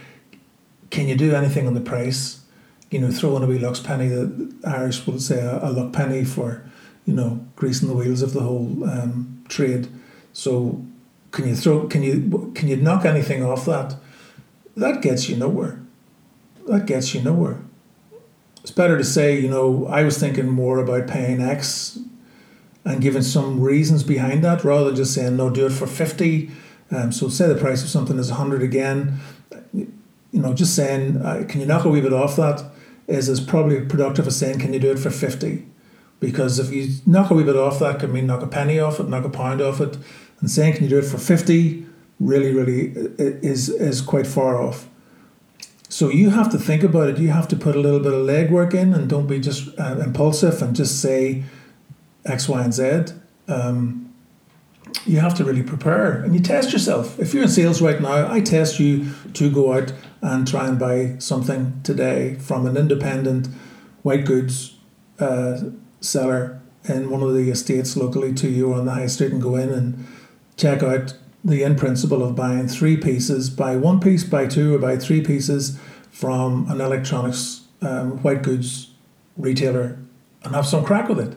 Can 0.91 1.09
you 1.09 1.17
do 1.17 1.35
anything 1.35 1.67
on 1.67 1.75
the 1.75 1.81
price? 1.81 2.43
You 2.91 3.01
know, 3.01 3.11
throw 3.11 3.37
in 3.37 3.43
a 3.43 3.47
wee 3.47 3.59
luck 3.59 3.83
penny, 3.85 4.09
the 4.09 4.55
Irish 4.65 5.07
will 5.07 5.21
say 5.21 5.41
a, 5.41 5.59
a 5.63 5.71
luck 5.71 5.93
penny 5.93 6.25
for, 6.25 6.65
you 7.05 7.15
know, 7.15 7.47
greasing 7.55 7.89
the 7.89 7.95
wheels 7.95 8.23
of 8.23 8.33
the 8.33 8.41
whole 8.41 8.89
um, 8.89 9.45
trade. 9.49 9.89
So 10.33 10.83
can 11.31 11.47
you 11.47 11.55
throw 11.55 11.87
can 11.87 12.03
you 12.03 12.53
can 12.55 12.69
you 12.69 12.77
knock 12.77 13.05
anything 13.05 13.43
off 13.43 13.65
that? 13.67 13.97
That 14.77 15.03
gets 15.03 15.29
you 15.29 15.37
nowhere. 15.37 15.81
That 16.67 16.87
gets 16.87 17.15
you 17.15 17.23
nowhere. 17.23 17.61
It's 18.63 18.71
better 18.71 18.99
to 18.99 19.05
say, 19.05 19.39
you 19.41 19.49
know, 19.49 19.87
I 19.87 20.03
was 20.03 20.19
thinking 20.19 20.49
more 20.49 20.79
about 20.79 21.07
paying 21.07 21.41
X 21.41 21.99
and 22.89 23.03
giving 23.03 23.23
some 23.23 23.61
reasons 23.61 24.03
behind 24.03 24.43
that 24.43 24.65
rather 24.65 24.87
than 24.87 24.97
just 24.97 25.15
saying 25.15 25.37
no, 25.37 25.51
do 25.51 25.67
it 25.67 25.73
for 25.73 25.87
fifty. 25.87 26.51
Um, 26.91 27.13
so 27.13 27.29
say 27.29 27.47
the 27.47 27.55
price 27.55 27.83
of 27.83 27.91
something 27.91 28.19
is 28.19 28.31
hundred 28.31 28.63
again. 28.63 29.19
You 29.73 30.43
know, 30.43 30.55
just 30.55 30.75
saying, 30.75 31.19
uh, 31.19 31.45
can 31.49 31.61
you 31.61 31.67
knock 31.67 31.85
a 31.85 31.89
wee 31.89 32.01
bit 32.01 32.13
off 32.13 32.37
that 32.37 32.65
is 33.07 33.29
as 33.29 33.41
probably 33.41 33.81
productive 33.83 34.27
as 34.27 34.37
saying, 34.37 34.59
can 34.59 34.73
you 34.73 34.81
do 34.81 34.91
it 34.91 34.99
for 34.99 35.11
fifty? 35.11 35.67
Because 36.19 36.59
if 36.59 36.73
you 36.73 36.95
knock 37.07 37.31
a 37.31 37.35
wee 37.35 37.45
bit 37.45 37.57
off 37.57 37.79
that, 37.79 38.01
can 38.01 38.13
mean 38.13 38.27
knock 38.27 38.43
a 38.43 38.47
penny 38.47 38.81
off 38.81 38.99
it, 38.99 39.09
knock 39.09 39.25
a 39.25 39.31
pound 39.31 39.61
off 39.61 39.81
it, 39.81 39.99
and 40.41 40.51
saying 40.51 40.75
can 40.75 40.85
you 40.85 40.91
do 40.91 40.99
it 40.99 41.05
for 41.05 41.19
50 41.19 41.87
really 42.21 42.53
really 42.53 42.93
is 43.19 43.69
is 43.69 44.01
quite 44.01 44.27
far 44.27 44.61
off 44.61 44.89
so 45.89 46.09
you 46.09 46.31
have 46.31 46.51
to 46.51 46.59
think 46.59 46.83
about 46.83 47.09
it 47.09 47.19
you 47.19 47.29
have 47.29 47.49
to 47.49 47.57
put 47.57 47.77
a 47.77 47.81
little 47.81 48.01
bit 48.01 48.13
of 48.13 48.27
legwork 48.27 48.75
in 48.75 48.93
and 48.93 49.09
don't 49.09 49.27
be 49.27 49.39
just 49.39 49.69
uh, 49.79 49.99
impulsive 50.05 50.61
and 50.63 50.75
just 50.75 51.01
say 51.01 51.45
x 52.29 52.49
y 52.49 52.63
and 52.63 52.75
z 52.75 53.15
um, 53.49 54.13
you 55.05 55.19
have 55.19 55.35
to 55.35 55.45
really 55.45 55.63
prepare 55.63 56.23
and 56.23 56.35
you 56.35 56.41
test 56.41 56.73
yourself 56.73 57.19
if 57.19 57.35
you're 57.35 57.43
in 57.43 57.49
sales 57.49 57.83
right 57.83 58.01
now 58.01 58.31
i 58.31 58.41
test 58.41 58.79
you 58.79 59.07
to 59.35 59.51
go 59.51 59.73
out 59.73 59.93
and 60.23 60.47
try 60.47 60.67
and 60.67 60.79
buy 60.79 61.15
something 61.19 61.81
today 61.83 62.35
from 62.37 62.67
an 62.67 62.77
independent 62.77 63.49
white 64.03 64.25
goods 64.25 64.77
uh, 65.21 65.61
seller 66.01 66.61
in 66.85 67.11
one 67.11 67.23
of 67.23 67.35
the 67.35 67.51
estates 67.51 67.97
locally 67.97 68.33
to 68.33 68.49
you 68.49 68.73
on 68.73 68.87
the 68.87 68.93
high 68.93 69.07
street 69.07 69.33
and 69.33 69.43
go 69.43 69.57
in 69.57 69.71
and 69.71 70.07
check 70.57 70.83
out 70.83 71.15
the 71.45 71.63
in 71.63 71.77
principle 71.77 72.23
of 72.23 72.35
buying 72.35 72.67
three 72.67 72.97
pieces, 72.97 73.49
buy 73.51 73.77
one 73.77 74.01
piece, 74.01 74.25
buy 74.25 74.47
two, 74.47 74.75
or 74.75 74.79
buy 74.79 74.97
three 74.97 75.21
pieces 75.21 75.79
from 76.11 76.69
an 76.71 76.81
electronics 76.81 77.63
um, 77.81 78.19
white 78.23 78.43
goods 78.43 78.91
retailer 79.37 79.99
and 80.43 80.55
have 80.55 80.67
some 80.67 80.85
crack 80.85 81.09
with 81.09 81.21
it. 81.21 81.37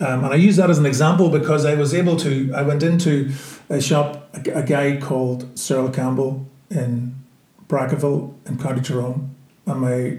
Um, 0.00 0.24
and 0.24 0.32
I 0.32 0.36
use 0.36 0.56
that 0.56 0.70
as 0.70 0.78
an 0.78 0.86
example 0.86 1.28
because 1.28 1.64
I 1.64 1.74
was 1.74 1.94
able 1.94 2.16
to, 2.18 2.52
I 2.54 2.62
went 2.62 2.82
into 2.82 3.32
a 3.68 3.80
shop, 3.80 4.28
a, 4.34 4.58
a 4.58 4.62
guy 4.62 4.96
called 4.96 5.58
Cyril 5.58 5.90
Campbell 5.90 6.46
in 6.70 7.14
Brackaville 7.68 8.34
in 8.46 8.58
County 8.58 8.80
Tyrone, 8.80 9.34
and 9.66 9.80
my 9.80 10.18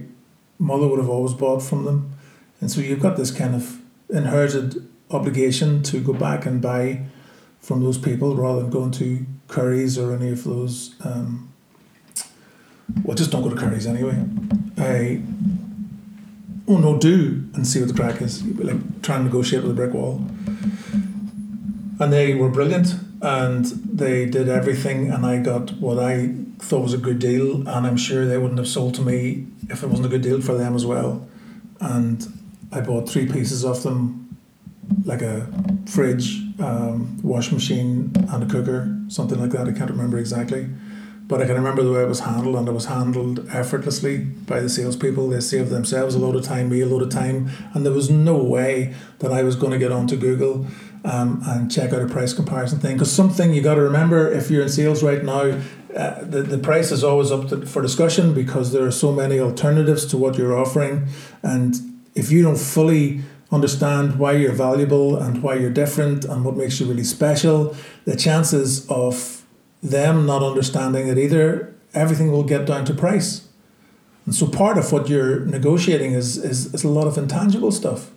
mother 0.59 0.87
would 0.87 0.99
have 0.99 1.09
always 1.09 1.33
bought 1.33 1.61
from 1.61 1.85
them. 1.85 2.13
And 2.61 2.71
so 2.71 2.81
you've 2.81 3.01
got 3.01 3.17
this 3.17 3.31
kind 3.31 3.55
of 3.55 3.79
inherited 4.09 4.87
obligation 5.11 5.83
to 5.83 5.99
go 5.99 6.13
back 6.13 6.45
and 6.45 6.61
buy 6.61 7.05
from 7.59 7.83
those 7.83 7.97
people 7.97 8.35
rather 8.35 8.61
than 8.61 8.69
going 8.69 8.91
to 8.91 9.25
Currys 9.47 10.01
or 10.01 10.13
any 10.15 10.31
of 10.31 10.43
those. 10.43 10.95
Um, 11.03 11.53
well, 13.03 13.15
just 13.15 13.31
don't 13.31 13.41
go 13.41 13.49
to 13.49 13.55
Currys 13.55 13.87
anyway. 13.87 14.25
I 14.77 15.21
oh 16.67 16.77
no, 16.77 16.97
do 16.97 17.43
and 17.53 17.67
see 17.67 17.79
what 17.79 17.89
the 17.89 17.95
crack 17.95 18.21
is. 18.21 18.43
Like 18.45 19.01
try 19.01 19.15
and 19.15 19.25
negotiate 19.25 19.63
with 19.63 19.71
a 19.71 19.75
brick 19.75 19.93
wall. 19.93 20.25
And 21.99 22.11
they 22.11 22.33
were 22.33 22.49
brilliant, 22.49 22.95
and 23.21 23.65
they 23.65 24.25
did 24.25 24.49
everything, 24.49 25.09
and 25.09 25.25
I 25.25 25.37
got 25.37 25.71
what 25.77 25.99
I 25.99 26.35
thought 26.59 26.81
was 26.81 26.93
a 26.93 26.97
good 26.97 27.19
deal, 27.19 27.57
and 27.67 27.87
I'm 27.87 27.97
sure 27.97 28.25
they 28.25 28.37
wouldn't 28.37 28.57
have 28.57 28.67
sold 28.67 28.95
to 28.95 29.01
me 29.01 29.47
if 29.69 29.83
it 29.83 29.87
wasn't 29.87 30.07
a 30.07 30.09
good 30.09 30.21
deal 30.21 30.41
for 30.41 30.55
them 30.55 30.75
as 30.75 30.85
well. 30.85 31.27
And 31.79 32.27
I 32.71 32.81
bought 32.81 33.07
three 33.07 33.27
pieces 33.27 33.63
of 33.63 33.83
them, 33.83 34.37
like 35.05 35.21
a 35.21 35.47
fridge, 35.85 36.41
um, 36.59 37.19
washing 37.21 37.55
machine, 37.55 38.11
and 38.15 38.43
a 38.43 38.47
cooker, 38.47 38.97
something 39.07 39.39
like 39.39 39.51
that. 39.51 39.67
I 39.67 39.71
can't 39.71 39.91
remember 39.91 40.17
exactly, 40.17 40.67
but 41.33 41.41
I 41.41 41.47
can 41.47 41.55
remember 41.55 41.81
the 41.81 41.91
way 41.91 42.03
it 42.03 42.07
was 42.07 42.19
handled, 42.19 42.55
and 42.57 42.67
it 42.67 42.73
was 42.73 42.85
handled 42.85 43.49
effortlessly 43.49 44.19
by 44.19 44.59
the 44.59 44.69
salespeople. 44.69 45.29
They 45.29 45.39
saved 45.39 45.71
themselves 45.71 46.13
a 46.13 46.19
lot 46.19 46.35
of 46.35 46.43
time, 46.43 46.69
me 46.69 46.81
a 46.81 46.85
lot 46.85 47.01
of 47.01 47.09
time, 47.09 47.49
and 47.73 47.83
there 47.83 47.91
was 47.91 48.07
no 48.07 48.37
way 48.37 48.93
that 49.17 49.33
I 49.33 49.41
was 49.41 49.55
going 49.55 49.71
to 49.71 49.79
get 49.79 49.91
onto 49.91 50.15
Google 50.15 50.67
um, 51.03 51.41
and 51.47 51.71
check 51.71 51.91
out 51.91 52.03
a 52.03 52.05
price 52.05 52.33
comparison 52.33 52.79
thing. 52.79 52.97
Because 52.97 53.11
something 53.11 53.51
you 53.51 53.63
got 53.63 53.73
to 53.73 53.81
remember 53.81 54.31
if 54.31 54.51
you're 54.51 54.61
in 54.61 54.69
sales 54.69 55.01
right 55.01 55.23
now, 55.23 55.59
uh, 55.97 56.23
the, 56.23 56.43
the 56.43 56.59
price 56.59 56.91
is 56.91 57.03
always 57.03 57.31
up 57.31 57.49
to, 57.49 57.65
for 57.65 57.81
discussion 57.81 58.35
because 58.35 58.71
there 58.71 58.85
are 58.85 58.91
so 58.91 59.11
many 59.11 59.39
alternatives 59.39 60.05
to 60.05 60.17
what 60.17 60.37
you're 60.37 60.55
offering. 60.55 61.07
And 61.41 61.73
if 62.13 62.31
you 62.31 62.43
don't 62.43 62.59
fully 62.59 63.21
understand 63.51 64.19
why 64.19 64.33
you're 64.33 64.51
valuable 64.51 65.17
and 65.17 65.41
why 65.41 65.55
you're 65.55 65.71
different 65.71 66.25
and 66.25 66.45
what 66.45 66.55
makes 66.55 66.79
you 66.79 66.85
really 66.85 67.03
special, 67.03 67.75
the 68.05 68.15
chances 68.15 68.87
of 68.87 69.42
them 69.83 70.25
not 70.25 70.41
understanding 70.41 71.07
it 71.07 71.17
either, 71.17 71.75
everything 71.93 72.31
will 72.31 72.43
get 72.43 72.65
down 72.65 72.85
to 72.85 72.93
price. 72.93 73.47
And 74.25 74.33
so 74.33 74.47
part 74.47 74.77
of 74.77 74.91
what 74.91 75.09
you're 75.09 75.41
negotiating 75.41 76.13
is, 76.13 76.37
is, 76.37 76.73
is 76.73 76.83
a 76.83 76.87
lot 76.87 77.05
of 77.05 77.17
intangible 77.17 77.71
stuff. 77.71 78.09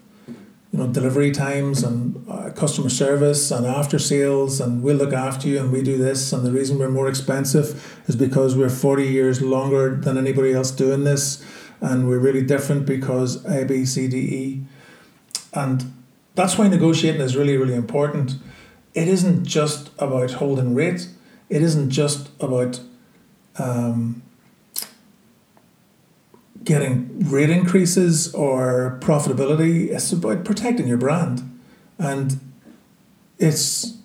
You 0.72 0.78
know, 0.78 0.86
delivery 0.86 1.30
times 1.32 1.82
and 1.82 2.24
uh, 2.28 2.50
customer 2.50 2.88
service 2.88 3.50
and 3.50 3.66
after 3.66 3.98
sales, 3.98 4.60
and 4.60 4.82
we'll 4.82 4.96
look 4.96 5.12
after 5.12 5.48
you 5.48 5.58
and 5.58 5.72
we 5.72 5.82
do 5.82 5.98
this. 5.98 6.32
And 6.32 6.46
the 6.46 6.52
reason 6.52 6.78
we're 6.78 6.88
more 6.88 7.08
expensive 7.08 8.00
is 8.06 8.16
because 8.16 8.56
we're 8.56 8.68
40 8.68 9.04
years 9.06 9.42
longer 9.42 9.96
than 9.96 10.16
anybody 10.16 10.52
else 10.52 10.70
doing 10.70 11.04
this. 11.04 11.44
And 11.80 12.08
we're 12.08 12.18
really 12.18 12.42
different 12.42 12.86
because 12.86 13.44
A, 13.46 13.64
B, 13.64 13.84
C, 13.84 14.08
D, 14.08 14.18
E 14.18 14.66
and 15.56 15.92
that's 16.34 16.58
why 16.58 16.68
negotiating 16.68 17.20
is 17.20 17.36
really, 17.36 17.56
really 17.56 17.74
important. 17.74 18.36
It 18.94 19.08
isn't 19.08 19.44
just 19.44 19.90
about 19.98 20.32
holding 20.32 20.74
rate, 20.74 21.08
it 21.48 21.62
isn't 21.62 21.90
just 21.90 22.30
about 22.40 22.80
um, 23.58 24.22
getting 26.64 27.28
rate 27.30 27.50
increases 27.50 28.34
or 28.34 28.98
profitability, 29.00 29.88
it's 29.88 30.12
about 30.12 30.44
protecting 30.44 30.88
your 30.88 30.98
brand. 30.98 31.58
And 31.98 32.40
it's 33.38 33.96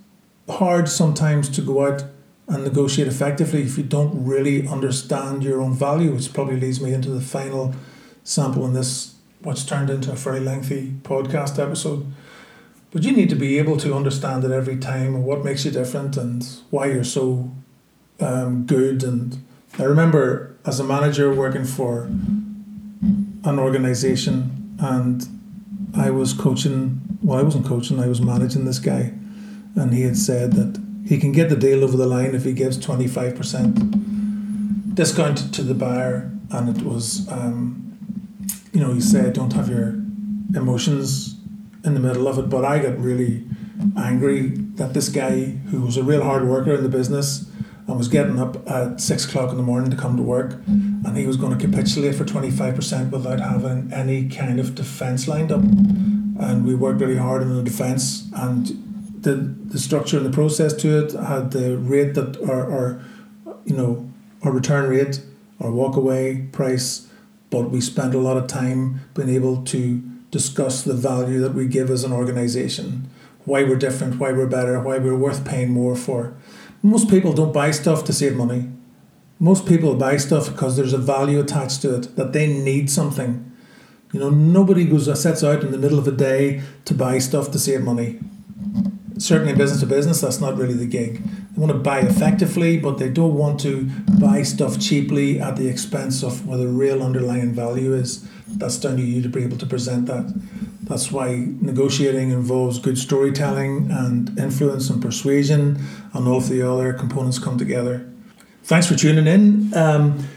hard 0.48 0.88
sometimes 0.88 1.50
to 1.50 1.62
go 1.62 1.86
out 1.86 2.04
and 2.48 2.64
negotiate 2.64 3.08
effectively 3.08 3.64
if 3.64 3.78
you 3.78 3.84
don't 3.84 4.26
really 4.26 4.68
understand 4.68 5.44
your 5.44 5.62
own 5.62 5.74
value, 5.74 6.14
which 6.14 6.34
probably 6.34 6.60
leads 6.60 6.82
me 6.82 6.94
into 6.94 7.10
the 7.10 7.22
final 7.22 7.74
sample 8.24 8.66
in 8.66 8.74
this 8.74 9.16
what's 9.42 9.66
turned 9.66 9.90
into 9.90 10.12
a 10.12 10.16
very 10.16 10.40
lengthy 10.40 10.94
podcast 11.02 11.58
episode. 11.58 12.06
But 12.92 13.04
you 13.04 13.14
need 13.14 13.30
to 13.30 13.36
be 13.36 13.58
able 13.58 13.78
to 13.78 13.94
understand 13.94 14.44
it 14.44 14.52
every 14.52 14.78
time 14.78 15.16
and 15.16 15.24
what 15.24 15.46
makes 15.46 15.66
you 15.66 15.72
different 15.72 16.18
and 16.18 16.46
why 16.70 16.88
you're 16.88 17.06
so 17.06 17.52
um, 18.20 18.66
good. 18.66 19.04
And 19.04 19.42
I 19.80 19.84
remember 19.84 20.58
as 20.66 20.80
a 20.80 20.84
manager 20.84 21.34
working 21.34 21.66
for 21.66 22.04
an 22.04 23.58
organization 23.58 24.78
and 24.80 25.28
I 25.96 26.12
was 26.12 26.34
coaching, 26.34 27.18
well, 27.24 27.40
I 27.40 27.44
wasn't 27.44 27.66
coaching, 27.66 28.00
I 28.00 28.08
was 28.08 28.22
managing 28.22 28.66
this 28.66 28.80
guy. 28.80 29.14
And 29.76 29.94
he 29.94 30.02
had 30.02 30.18
said 30.18 30.54
that 30.54 30.82
he 31.08 31.18
can 31.18 31.32
get 31.32 31.50
the 31.50 31.56
deal 31.56 31.84
over 31.84 31.96
the 31.96 32.06
line 32.06 32.36
if 32.36 32.44
he 32.44 32.52
gives 32.52 32.78
25% 32.78 34.96
discount 34.96 35.54
to 35.54 35.64
the 35.64 35.74
buyer. 35.74 36.30
And 36.52 36.76
it 36.76 36.84
was 36.84 37.26
um, 37.32 37.82
you 38.74 38.80
know, 38.80 38.94
you 38.94 39.02
say 39.02 39.32
don't 39.32 39.54
have 39.54 39.70
your 39.70 39.96
emotions 40.56 41.36
in 41.84 41.94
the 41.94 42.00
middle 42.00 42.28
of 42.28 42.38
it. 42.38 42.50
But 42.50 42.66
I 42.66 42.80
got 42.80 42.98
really 43.00 43.46
angry 43.98 44.50
that 44.76 44.94
this 44.94 45.10
guy, 45.10 45.46
who 45.72 45.82
was 45.82 45.98
a 45.98 46.04
real 46.04 46.24
hard 46.24 46.48
worker 46.48 46.74
in 46.74 46.84
the 46.84 46.90
business 46.90 47.50
and 47.88 47.98
was 47.98 48.08
getting 48.08 48.40
up 48.40 48.68
at 48.70 49.02
six 49.02 49.26
o'clock 49.26 49.52
in 49.52 49.58
the 49.58 49.64
morning 49.64 49.90
to 49.90 49.98
come 49.98 50.16
to 50.16 50.24
work, 50.24 50.54
and 50.68 51.18
he 51.18 51.26
was 51.26 51.38
going 51.38 51.58
to 51.58 51.66
capitulate 51.66 52.16
for 52.16 52.24
25% 52.24 53.10
without 53.10 53.40
having 53.40 53.92
any 53.92 54.30
kind 54.30 54.60
of 54.60 54.76
defence 54.76 55.28
lined 55.28 55.52
up. 55.52 55.62
And 55.62 56.66
we 56.66 56.76
worked 56.76 57.02
really 57.02 57.18
hard 57.18 57.42
on 57.42 57.56
the 57.56 57.64
defence, 57.64 58.30
and 58.34 58.68
the, 59.22 59.36
the 59.36 59.80
structure 59.80 60.18
and 60.18 60.26
the 60.26 60.32
process 60.32 60.74
to 60.74 61.06
it 61.06 61.14
had 61.14 61.52
the 61.52 61.78
rate 61.78 62.14
that 62.16 62.42
our, 62.50 62.72
our 62.72 63.02
you 63.66 63.76
know, 63.76 64.10
our 64.44 64.52
return 64.52 64.90
rate, 64.90 65.22
our 65.60 65.72
walk 65.72 65.96
away 65.96 66.48
price, 66.52 67.08
but 67.50 67.70
we 67.70 67.82
spent 67.82 68.16
a 68.16 68.18
lot 68.18 68.38
of 68.38 68.48
time 68.48 69.02
being 69.14 69.30
able 69.30 69.64
to 69.64 70.02
discuss 70.32 70.82
the 70.82 70.94
value 70.94 71.40
that 71.42 71.54
we 71.54 71.68
give 71.68 71.90
as 71.90 72.04
an 72.04 72.14
organisation, 72.14 73.10
why 73.46 73.64
we're 73.64 73.76
different, 73.76 74.18
why 74.18 74.32
we're 74.32 74.48
better, 74.48 74.80
why 74.80 74.98
we're 74.98 75.16
worth 75.16 75.46
paying 75.46 75.72
more 75.72 75.96
for. 75.96 76.34
Most 76.82 77.10
people 77.10 77.34
don't 77.34 77.54
buy 77.54 77.72
stuff 77.72 78.04
to 78.06 78.14
save 78.14 78.36
money. 78.36 78.70
Most 79.40 79.68
people 79.68 79.96
buy 79.96 80.18
stuff 80.18 80.50
because 80.50 80.78
there's 80.78 80.94
a 80.94 80.98
value 80.98 81.40
attached 81.40 81.82
to 81.82 81.96
it, 81.96 82.16
that 82.16 82.34
they 82.34 82.48
need 82.48 82.90
something. 82.90 83.52
You 84.14 84.20
know, 84.20 84.30
nobody 84.30 84.86
goes 84.86 85.06
sets 85.22 85.44
out 85.44 85.64
in 85.64 85.72
the 85.72 85.78
middle 85.78 86.00
of 86.00 86.08
a 86.08 86.12
day 86.12 86.62
to 86.86 86.94
buy 86.94 87.18
stuff 87.20 87.52
to 87.52 87.60
save 87.60 87.82
money. 87.82 88.20
Certainly, 89.18 89.56
business 89.56 89.80
to 89.82 89.86
business, 89.86 90.22
that's 90.22 90.42
not 90.42 90.58
really 90.58 90.74
the 90.74 90.86
gig. 90.86 91.22
They 91.54 91.62
want 91.62 91.72
to 91.74 91.78
buy 91.78 92.00
effectively, 92.00 92.78
but 92.78 92.98
they 92.98 93.10
don't 93.10 93.36
want 93.36 93.60
to 93.62 93.90
buy 94.20 94.44
stuff 94.44 94.80
cheaply 94.80 95.40
at 95.40 95.58
the 95.58 95.68
expense 95.68 96.24
of 96.24 96.48
where 96.48 96.58
the 96.58 96.68
real 96.68 97.04
underlying 97.04 97.54
value 97.54 97.94
is. 97.94 98.26
That's 98.48 98.78
down 98.78 98.98
to 98.98 99.04
you 99.04 99.22
to 99.22 99.30
be 99.30 99.44
able 99.44 99.58
to 99.58 99.66
present 99.66 100.06
that. 100.08 100.34
That's 100.84 101.12
why 101.12 101.48
negotiating 101.62 102.32
involves 102.32 102.80
good 102.80 102.98
storytelling 102.98 103.92
and 103.92 104.38
influence 104.38 104.90
and 104.90 105.02
persuasion, 105.02 105.84
and 106.14 106.28
all 106.28 106.38
of 106.38 106.50
the 106.50 106.62
other 106.62 106.94
components 106.94 107.40
come 107.40 107.58
together. 107.58 108.08
Thanks 108.64 108.88
for 108.88 108.96
tuning 108.96 109.28
in. 109.28 109.74
Um, 109.74 110.28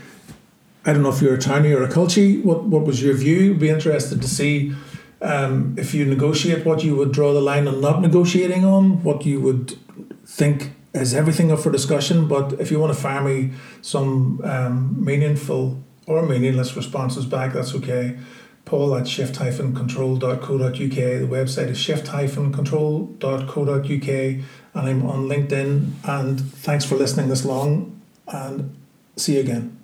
I 0.84 0.92
don't 0.92 1.02
know 1.02 1.10
if 1.10 1.22
you're 1.22 1.34
a 1.34 1.38
townie 1.38 1.74
or 1.74 1.82
a 1.82 1.90
culture. 1.90 2.28
What 2.42 2.64
what 2.64 2.84
was 2.84 3.02
your 3.02 3.14
view? 3.14 3.52
I'd 3.52 3.60
be 3.60 3.68
interested 3.68 4.20
to 4.20 4.28
see 4.28 4.74
um, 5.22 5.74
if 5.78 5.94
you 5.94 6.04
negotiate 6.04 6.66
what 6.66 6.84
you 6.84 6.94
would 6.96 7.12
draw 7.12 7.32
the 7.32 7.40
line 7.40 7.66
on 7.66 7.80
not 7.80 8.02
negotiating 8.02 8.64
on, 8.64 9.02
what 9.02 9.24
you 9.24 9.40
would 9.40 9.78
think 10.26 10.72
is 10.94 11.12
everything 11.12 11.52
up 11.52 11.58
for 11.58 11.70
discussion. 11.70 12.26
But 12.28 12.54
if 12.54 12.70
you 12.70 12.78
want 12.78 12.94
to 12.94 13.00
fire 13.00 13.22
me 13.22 13.50
some 13.82 14.40
um, 14.44 15.04
meaningful 15.04 15.82
or 16.06 16.24
meaningless 16.24 16.74
responses 16.76 17.26
back, 17.26 17.52
that's 17.52 17.74
okay. 17.74 18.16
Paul 18.64 18.96
at 18.96 19.06
shift-control.co.uk. 19.06 20.40
The 20.40 21.28
website 21.28 21.68
is 21.68 21.78
shift-control.co.uk 21.78 24.08
and 24.08 24.44
I'm 24.74 25.06
on 25.06 25.28
LinkedIn. 25.28 25.90
And 26.04 26.40
thanks 26.40 26.84
for 26.84 26.96
listening 26.96 27.28
this 27.28 27.44
long 27.44 28.00
and 28.26 28.74
see 29.16 29.34
you 29.34 29.40
again. 29.40 29.83